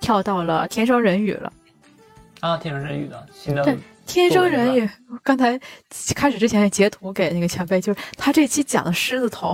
[0.00, 1.52] 跳到了天生人语了。
[2.40, 4.88] 啊，天生人语的新的对，天生人也，
[5.22, 5.58] 刚才
[6.14, 9.48] 开始之前也截图给那个前辈，就是他这期讲的狮子头，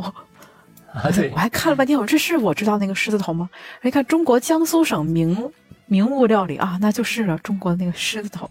[0.92, 3.48] 啊，对我，还看了半天，我说这是我知道那个狮子头吗？
[3.82, 5.50] 一看中国江苏省名
[5.86, 8.48] 名物料理啊，那就是了，中国那个狮子头。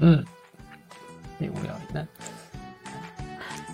[0.00, 0.24] 嗯，
[1.38, 2.06] 名物料理，那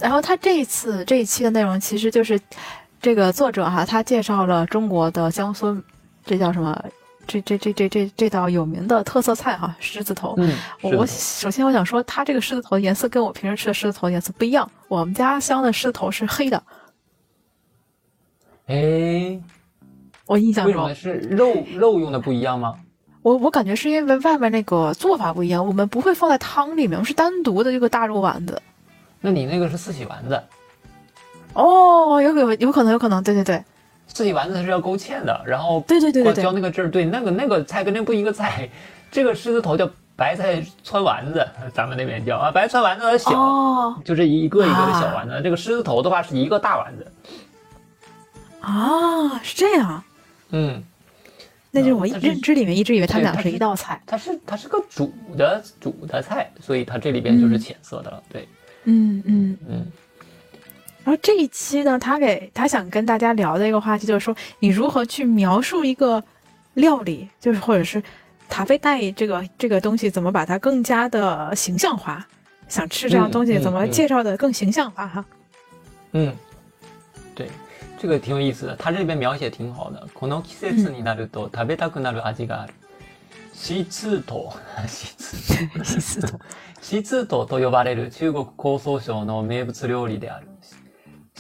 [0.00, 2.38] 然后他这一次这一期的内容其实就是
[3.00, 5.80] 这个作者哈，他介绍了中国的江苏，
[6.24, 6.84] 这叫什么？
[7.26, 10.34] 这这这这这这道有名的特色菜哈，狮子头。
[10.38, 14.70] 嗯，我我首先我想说，它这个狮子头的颜色跟我平时吃的狮子头的颜色不一样。
[14.88, 16.62] 我们家乡的狮子头是黑的，
[18.66, 19.40] 哎，
[20.26, 22.74] 我印象中为什么，是肉肉用的不一样吗？
[23.22, 28.60] 我我感觉是因为外面那个做法不一样，我们不会放在汤里面，我是单独的这个大肉丸子。
[29.20, 30.42] 那你那个是四喜丸子，
[31.52, 33.64] 哦，有有有可能，有可能，对对对，
[34.14, 38.68] 四喜丸子它是要勾芡的，然后对对对对对浇那个汁儿，对，那个那个菜跟这不一个菜，
[39.10, 47.12] 这个狮子头叫白菜汆丸子，咱们那边叫啊，白菜汆丸子小，哦就这一个一个的小丸子，这个狮子头的话是一个大丸子，
[48.60, 50.04] 啊，是这样。
[50.50, 50.82] 嗯，
[51.70, 54.00] 那就是我认知里面一直以为它们俩是一道菜。
[54.06, 58.46] 它是它是个煮的煮的菜，所以它这里边就是浅色的了，对，
[58.84, 59.58] 嗯嗯。
[59.68, 59.86] 嗯
[61.04, 66.22] 然后这一期呢，他给他想跟大家聊的一个话题就是说，你如何去描述一个
[66.74, 68.02] 料理，就是或者是
[68.48, 72.24] 塔菲带这个这个东西怎么把它更加的形象化？
[72.68, 75.06] 想吃这样东西，怎么介绍的更形象化？
[75.06, 75.24] 哈、
[76.12, 76.32] 嗯，
[77.34, 77.50] 对，
[77.98, 80.06] 这个挺有意思的，他这边描写挺好的。
[80.14, 82.72] この季節になると食べたくなる味がある。
[83.54, 84.52] シツト、
[84.88, 86.40] シツト、 シツト、
[86.80, 90.46] シツトと呼ばれる中国厚生省の名物料理である。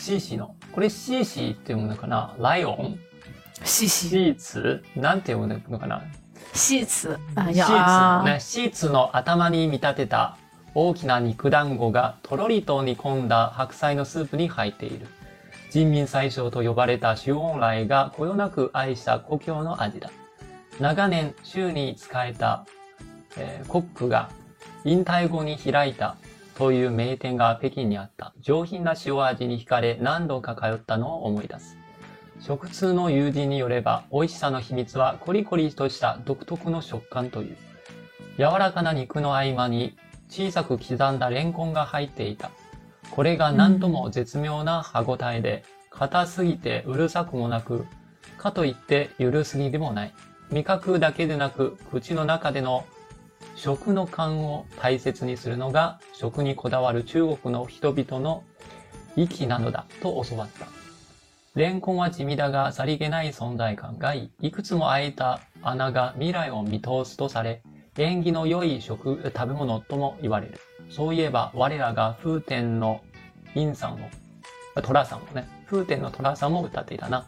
[0.02, 2.34] シーシの、これシーシーって読むのかな？
[2.40, 2.98] ライオン？
[3.62, 4.34] 细细シー。
[4.34, 4.84] ツ？
[4.96, 6.02] なんて読むのかな？
[6.52, 10.36] 细词啊シーツね、シーツの頭に見立てた。
[10.74, 15.06] 大きな肉団子がとろりと煮込んだ白菜のスープに入っている。
[15.70, 20.10] 人民最小と呼ばれた周恩来がこよなく愛した故郷の味だ。
[20.80, 22.66] 長年州に仕えた、
[23.36, 24.30] えーコックが
[24.84, 26.16] 引退後に開いた
[26.62, 28.34] という名店が北京にあった。
[28.40, 31.76] 上品な塩味に惹かれ何度か通ったのを思い出す。
[32.38, 37.56] 食通の友人によれば、美味しさの秘密はコリコリとした独特の食感という。
[38.38, 39.96] 柔らかな肉の合間に
[40.28, 42.52] 小さく刻んだレンコンが入っていた。
[43.10, 47.86] これが何とも絶妙な歯ごたえで、硬すぎてうるさくもなく、
[48.38, 50.14] かといってゆるすぎでもない。
[50.52, 52.84] 味覚だけでなく、口の中での
[53.56, 58.44] 食の感を大切にするのが、食にこだわる中国の人々の
[59.16, 60.66] 息なのだと教わった。
[61.54, 64.48] レンコンは地味だがさりげない存在感がいい。
[64.48, 67.62] いくつも開いた穴が未来を見通すとされ、
[67.96, 70.58] 縁起の良い食、食べ物とも言われる。
[70.90, 73.02] そういえば我らが風天の
[73.54, 74.08] 陰さんも、
[74.74, 77.26] あ虎さんもね、風天の虎さんも歌っていたな。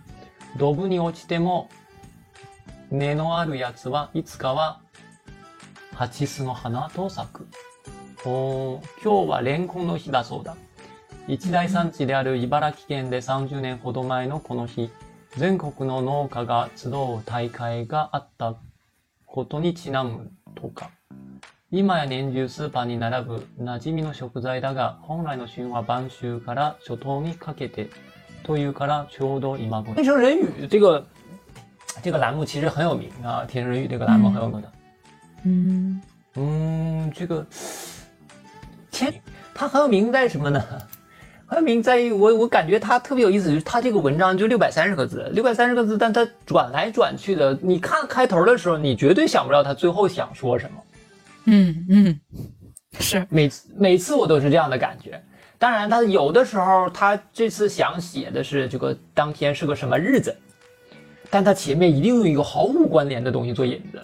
[0.57, 1.69] ドブに落ちても
[2.91, 4.81] 根のあるやつはいつかは
[5.95, 7.47] 蜂巣の花と咲く。
[8.27, 10.57] おー今日はレンコンの日だそうだ。
[11.29, 14.91] 一大産地である茨城県で30年ほど前のこの日、
[15.37, 18.57] 全国の農家が集う大会があった
[19.25, 20.91] ことにちなむとか。
[21.71, 27.89] 今や年中スーパーに並ぶ馴染みの食材だが、本来の旬は晩秋から初冬にかけて
[28.43, 29.95] というからちょうど今頃。
[29.95, 31.05] 天生人语这个
[32.03, 34.69] 这个栏目其实很有名啊，天生人语这个栏目很有名的。
[34.69, 34.84] 嗯
[35.45, 36.01] 嗯
[36.37, 37.47] 嗯，这个
[38.91, 39.13] 天，
[39.55, 40.63] 他很有名在什么呢？
[41.47, 50.83] 很有名在于我，我感觉他特别有意思，就是它这个文章就六百三十个字，六百三十个字，但他转来转去的，你看开头的时候，你绝对想不到他最后想说什么。
[51.45, 52.21] 嗯嗯，
[52.99, 55.23] 是每次每次我都是这样的感觉。
[55.59, 60.35] 当然，他有的时候他这次想写的是这个当天是个什么日子，
[61.29, 64.03] 但他前面一定用一个毫无关联的东西做引子。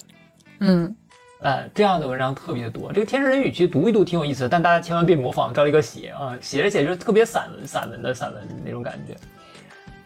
[0.60, 0.94] 嗯
[1.42, 2.92] 呃，这样的文章特别多。
[2.92, 9.16] 这个天生人语其实读一读挺有意思的，但大家千万别模仿赵立哥写啊，写着写着就特别散文、散文的散文那种感觉。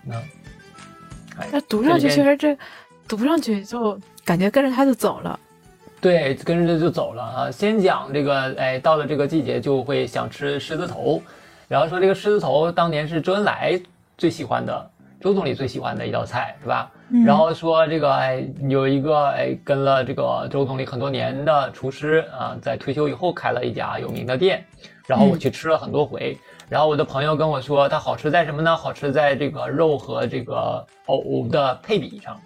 [0.07, 0.23] 嗯，
[1.39, 2.57] 哎那读上去确实这
[3.09, 5.39] 读上去就感觉跟着他就走了。
[6.01, 7.51] 对，跟着就走了啊。
[7.51, 11.21] 先讲这个，哎，到了这个季节就会想吃狮子头，
[11.67, 13.81] 然后说这个狮子头当年是周恩来
[14.17, 14.91] 最喜欢的，
[15.25, 16.93] 周总理最喜欢的一道菜，是吧？
[17.25, 24.63] 然后说这个哎有一个哎跟了这个周总理很多年的厨师啊，在退休以后开了一家有名的店，
[25.07, 26.39] 然后我去吃了很多回。
[26.69, 28.77] 然后我的朋友跟我说，它好吃在什么呢？
[28.77, 32.39] 好吃在这个肉和这个藕的配比上，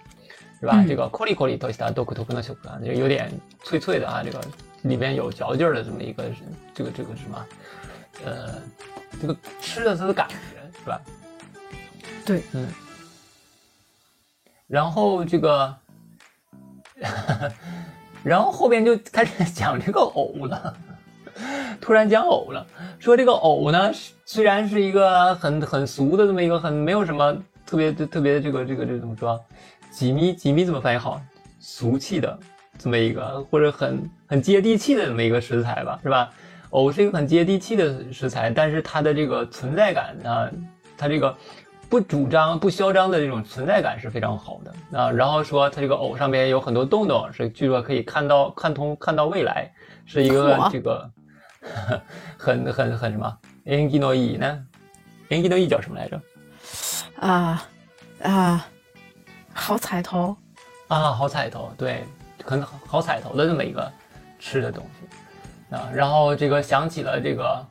[0.60, 0.84] 是吧？
[0.86, 3.28] 这个 kori kori 都是它都可都可能小可就有点
[3.64, 4.38] 脆脆的啊，这个
[4.82, 6.22] 里边有嚼劲儿的这么一个
[6.72, 7.44] 这个这个什么，
[8.24, 8.54] 呃，
[9.20, 11.00] 这个吃的它的感觉是吧？
[12.28, 12.68] 对，嗯。
[14.66, 15.74] 然后这个，
[18.22, 20.76] 然后后边就开始讲这个藕了。
[21.80, 22.66] 突然讲藕了，
[22.98, 23.90] 说这个藕呢，
[24.26, 29.42] 虽然是一个很很俗的这么一个很没有什么特别特别这个这个这怎么说，
[29.90, 31.18] 几米几米怎么翻译好？
[31.60, 32.38] 俗气的
[32.76, 36.30] 这么一个或者很很接地气的这么一个食材吧，是吧？
[36.70, 40.50] 藕是一个很接地气的食材，但是它的这个存在感啊，
[40.98, 41.34] 它这个
[41.89, 45.11] 不主张不嚣张的这种存在感是非常好的啊。
[45.11, 49.70] 然后说它这个藕上面有很多洞洞，是据说可以看到看通看到未来，
[50.07, 51.11] 是一个这个。
[52.39, 54.64] 很很很什么？Engi no i 呢
[55.28, 56.20] ？Engi no i 叫什么来着？
[57.20, 57.62] 啊
[58.22, 58.66] 啊，
[59.53, 60.36] 好彩头
[60.86, 62.05] 啊，好彩头，对，
[62.45, 63.93] 很好彩头的这么一个
[64.39, 65.91] 吃的东西啊。
[65.93, 67.66] 然后这个想起了这个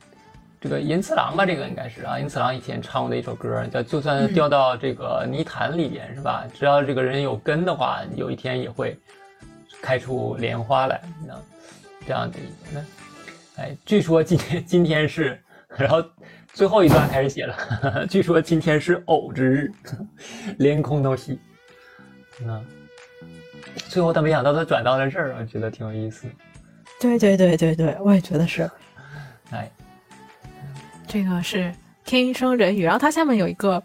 [0.60, 6.44] 这个银次郎吧，这个应该是啊，银次郎以前唱过的一首歌，叫就算掉到这个泥潭里边是吧？
[6.52, 8.98] 只要这个人有根的话，有一天也会
[9.80, 11.34] 开出莲花来，那
[12.06, 12.84] 这样的一个。
[13.56, 15.40] 哎，据说今天今天是，
[15.76, 16.02] 然后
[16.52, 18.06] 最后一段开始写了。
[18.10, 19.72] 据说今天是偶之日，
[20.58, 21.40] 连空都西。
[22.44, 22.64] 嗯，
[23.88, 26.26] 最后他没想到他转到了这儿，我觉得挺有意思。
[27.00, 28.68] 对对对对对，我也觉得是。
[29.50, 29.68] 哎，
[31.07, 31.73] 这个是
[32.05, 33.83] 天生人语，然后它下面有一个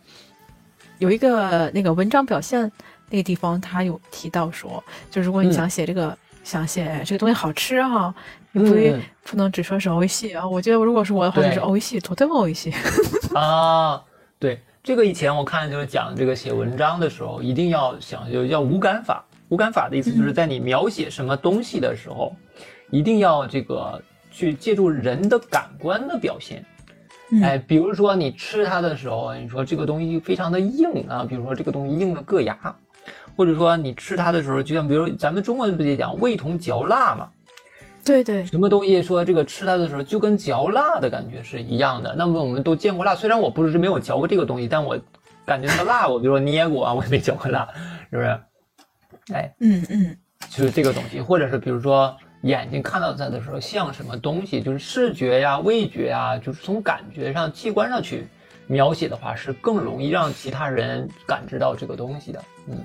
[0.99, 2.71] 有一个那个文章表现
[3.11, 6.17] 那个地方，他有提到说，就如果你想写这个。
[6.45, 8.15] 想写这个东西好吃哈，
[8.53, 8.75] 你不
[9.23, 10.49] 不能只说是欧系啊。
[10.49, 12.73] 我觉得如果是我的话，就是欧系，とても欧系。
[13.35, 14.03] 啊，
[14.39, 19.23] 对，这个以前我看就是讲这个写文章的时候，一定要想就叫无感法。
[19.51, 22.35] 无感法的意思就是在你描写什么东西的时候，
[22.89, 26.65] 一定要这个去借助人的感官的表现。
[27.42, 32.76] 哎，比如说你吃它的时候，你说这个东西非常的硬啊，比如说这个东西硬的硌牙。
[33.36, 37.28] 或者说你吃它的时候，就像比如咱们中国人不也讲味同嚼蜡嘛？
[38.06, 42.14] 对对，什么东西说这个吃它的时候就跟嚼蜡的感觉是一样的。
[42.16, 45.00] 那么我们都见过蜡，虽然我不是没有嚼过这个东西，但我
[45.46, 47.68] 感觉那个蜡，我比如说捏过啊，我也没 嚼过蜡，
[48.12, 48.40] 是不是？
[49.34, 50.18] 哎，嗯嗯，
[50.50, 58.28] 就是这个东西，或者是比如说眼睛看到它的时候像什么东西，就是视觉呀、味觉呀，就是从感觉上、器官上去
[58.68, 62.44] 描写的话，是更容易让其他人感知到这个东西的。
[62.68, 62.78] 嗯。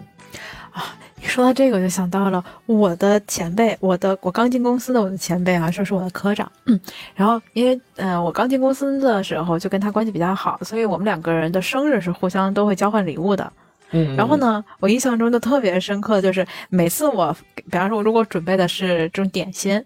[0.70, 6.50] 啊，一说到这个我，就想到了我的前辈，我的我刚进公司的我的前辈啊，说是我的科长。
[6.66, 6.78] 嗯，
[7.16, 13.50] 然后因为嗯，我刚进公司的时候就跟他关系比较好，所以我们两个人的生日是互相都会交换礼物的。
[13.90, 19.82] 嗯，然后呢，我印象中就特别深刻，就是每次我，比方说我如果准备的是这种点心，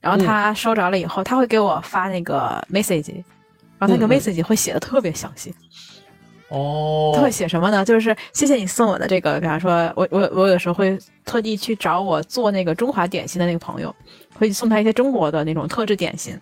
[0.00, 3.14] 然后他收着了以后，他会给我发那个 message，
[3.78, 5.54] 然后那个 message 会写的特别详细。
[6.48, 7.84] 哦，他会写什么呢？
[7.84, 13.94] 就是谢谢你送我的这个，比方说，我我我有时候会特地去找我做那个中华点心的那个朋友，
[14.34, 16.38] 会送他一些中国的那种特制点心。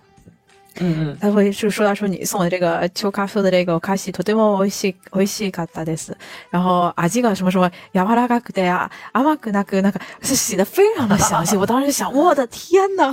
[0.81, 6.17] 嗯嗯，他会就说到说你送的这个秋咖啡的这个卡西托对我微西微西卡达德斯，
[6.51, 11.57] 然后阿基个什么什么亚巴拉卡克的呀，阿玛格那个那个是写的非常的详细。
[11.57, 13.13] 我当时想，我的天呐！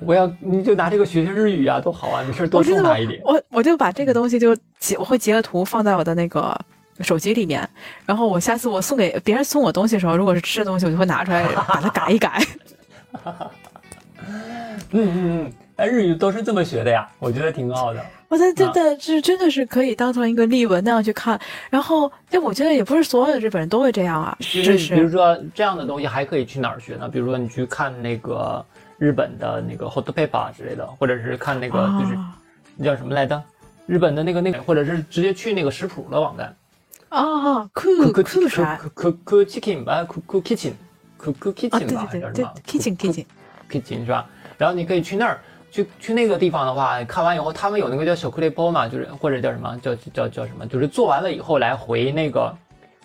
[0.00, 2.22] 我要你就拿这个学学日语啊，多好啊！
[2.26, 3.20] 没事多送他一点。
[3.24, 6.56] 我我就把这个东西就截，我会截个图放在我的那个
[7.00, 7.68] 手机里面，
[8.06, 12.40] 然后我下次我送给别人送我东西的时候，如果是吃的东西，我就会拿出来把它改一改。
[13.24, 13.34] 嗯
[14.92, 18.04] 嗯嗯，哎，日语都是这么学的呀，我觉得挺好的。
[18.28, 21.40] 我觉得真的是真的是可以当成一个例文那样去看。
[21.70, 24.36] 然后，哎，我觉得也不是所有的日本人都会这样啊。
[24.40, 27.08] 是，比如说这样的东西还可以去哪儿学呢？
[27.08, 28.64] 比如说你去看那个。
[29.00, 32.18] 日本的那个 hot paper 之类的，或者是看那个就是
[32.74, 33.40] 那叫什么来着？
[33.86, 36.52] 日本的那个那个，或者是直接去那个食谱的网站。
[37.08, 43.24] 啊，cook cook 啥？cook chicken 吧，cook kitchen，cook kitchen 吧，叫什么？kitchen kitchen
[43.70, 44.28] kitchen 是吧？
[44.56, 45.40] 然后你可以去那儿，
[45.84, 52.52] 去去那个地方的话，看完以后，他们有那个叫小克雷波嘛，就是或者叫什么叫叫叫什么，就是做完了以后来回那个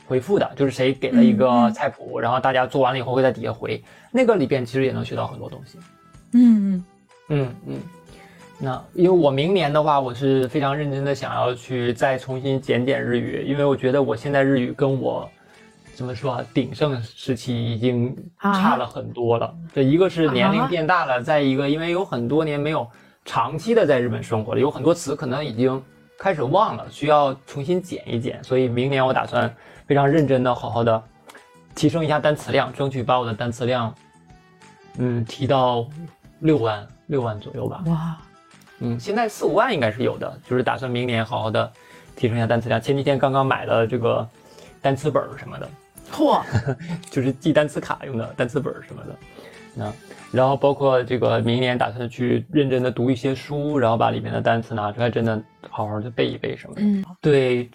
[0.08, 3.82] 回复的，就是谁给了一个菜谱，然后大家做完了以后会在底下回。
[4.12, 5.78] 那个里边其实也能学到很多东西，
[6.34, 6.86] 嗯嗯。
[7.30, 7.80] 嗯嗯。
[8.60, 15.30] 那因为我明年的话，我是非常认真的想要去再重新检点日语，因为我觉得我现在日语跟我
[15.96, 16.46] 怎么说啊？
[16.54, 19.54] 鼎盛时期已经差了很多了。
[19.74, 22.88] 这一个是年龄变大了，再一个因为有很多年没有
[23.26, 25.82] 长期的在日本生活了，有很多词可能已经
[26.18, 28.44] 开始忘了，需要重新捡一捡。
[28.44, 29.54] 所以明年我打算
[29.86, 31.02] 非常认真的、好好的
[31.76, 33.94] 提升一下单词量，争取把我的单词量，
[34.98, 35.88] 嗯，提到
[36.40, 37.84] 六万六万左右吧。
[37.86, 38.18] 哇，
[38.80, 41.72] 嗯，现在四五万应该是有的，就是打算明年好好的
[42.16, 42.82] 提升一下单词量。
[42.82, 44.28] 前几天刚刚买了这个
[44.82, 45.70] 单词本儿什么的。
[46.14, 46.44] 嚯，
[47.10, 49.16] 就是记单词卡用的单词本什么的，
[49.74, 49.94] 那
[50.32, 56.82] 然后包括这个明年打算去认真的读一些书，然后把里面的单词拿出来，真的好好的背一背什么的。
[56.84, 57.70] 嗯，对，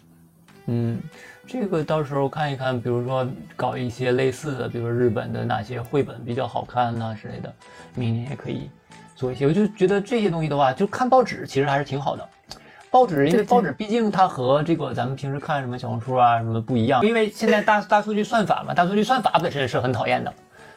[0.66, 1.00] 嗯，
[1.46, 3.26] 这个到时候看一看，比如说
[3.56, 7.52] 搞一些类似的，比如说日本的哪些绘本比较好看呐之类的，
[7.94, 8.70] 明年也可以
[9.16, 9.46] 做一些。
[9.46, 12.28] 我就觉得这些东西的话，就看报纸其实还是挺好的。
[12.90, 20.32] 报纸，因为报纸毕竟它和这个咱们平时看什么小红书啊什么不一样，因为现在大 大数据算法嘛，大数据算法本身是很讨厌的，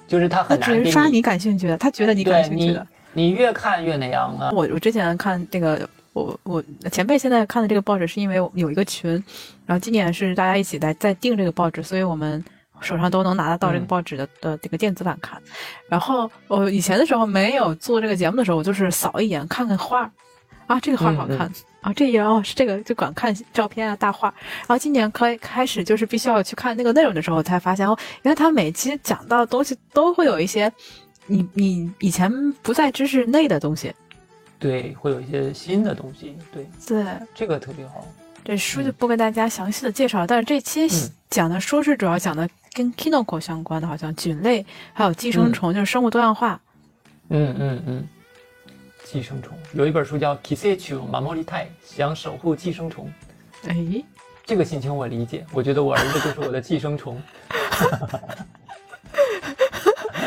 [0.07, 4.49] 就是它很难只是刷你感兴趣的，他觉得你感兴趣的，你越看越那样啊。
[4.51, 9.11] 我我之前看这个，我我前辈现在看的这个报纸是因为有一个群，
[9.65, 12.43] 然后今年是大家一起在在订这个报纸，所以我们
[12.81, 15.41] 手上都能拿得到这个报纸的的这个电子版看。
[15.87, 20.11] 然后我以前的时候没有做这个节目的时候，我就是扫一眼看看画，
[20.71, 21.51] 啊，这个画好看。
[21.81, 24.33] 啊，这页哦是这个，就光看照片啊大画。
[24.59, 30.71] 然后今年开开始就是必须要去看那个内容的时候，才发现哦，原来他每期讲到的东西都会有一些
[31.25, 33.91] 你你以前不在知识内的东西。
[34.59, 36.37] 对，会有一些新的东西。
[36.53, 38.07] 对对，这个特别好。
[38.45, 40.87] 这书就不跟大家详细的介绍了，但是这期
[41.29, 44.63] 讲的书是主要讲的跟 kinoko 相关的，好像菌类
[44.93, 46.61] 还有寄生虫，就是生物多样化。
[47.29, 48.07] 嗯嗯嗯。
[49.11, 53.11] 寄生虫有一本书叫《Kisechu Mamori Tai》，想守护寄生虫。
[53.67, 53.75] 哎，
[54.45, 55.45] 这个心情我理解。
[55.51, 57.21] 我觉得我儿子就是我的寄生虫。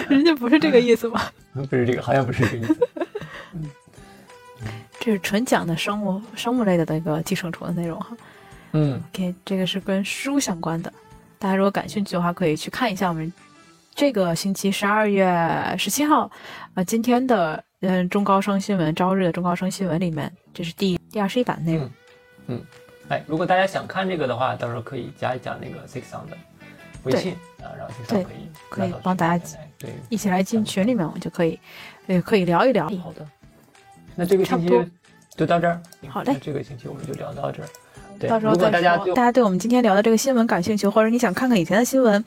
[0.07, 1.33] 人家不是这个意思吧？
[1.71, 2.89] 不是这个，好像不是这个意思。
[3.55, 3.71] 嗯，
[5.01, 8.15] 这是纯讲的生物生物类的那个寄生虫的内容哈。
[8.73, 10.93] 嗯，OK，这个是跟书相关的。
[11.39, 13.33] 大家如果感兴趣的话，可以去看一下我们
[13.95, 15.27] 这个星期十二月
[15.79, 16.31] 十七号
[16.75, 17.65] 啊今天的。
[17.87, 21.91] 嗯，中高生新闻，朝日的中高生新闻里面，这是第第二十一版内容。
[22.47, 22.61] 嗯，
[23.09, 26.37] 哎，如果大家想看这个的话，到时候可以加一加那个 Six On 的
[27.05, 28.35] 微信啊，然后 Six On 可以
[28.71, 29.45] 可以帮大家
[29.79, 31.61] 对一起来进群里面，我们就可以
[32.07, 32.89] 也可以聊一聊。
[33.03, 33.27] 好的，
[34.15, 34.69] 那这个星期
[35.37, 35.81] 就到这儿。
[36.09, 37.69] 好嘞，这个星期我们就聊到这儿。
[38.29, 38.97] 到时候大家。
[38.97, 42.25] 大家对我们今天聊的这个新闻感兴趣，或者你想看看以前的新闻。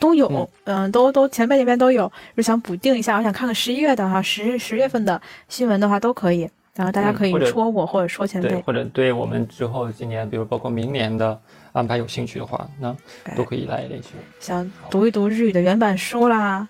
[0.00, 11.38] 都有，嗯，都都前辈那边都有，就想补订一下，我想看看十一月的哈，十十月份的新闻的话都可以，然后大家可以戳我或者说前辈，或者对我们之后今年，比如包括明年的
[11.72, 12.96] 安排有兴趣的话，那
[13.36, 14.08] 都可以来联系。
[14.40, 16.66] 想读一读日语的原版书啦，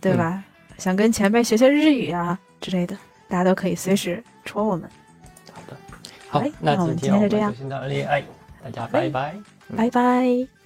[0.00, 0.42] 对吧？
[0.78, 2.96] 想跟前辈学学日语啊之类的，
[3.28, 4.88] 大家都可以随时戳我们。
[5.52, 5.76] 好的，
[6.28, 8.22] 好，那我们今天就这样，先到这里，哎，
[8.62, 9.34] 大家拜拜，
[9.76, 10.59] 拜拜。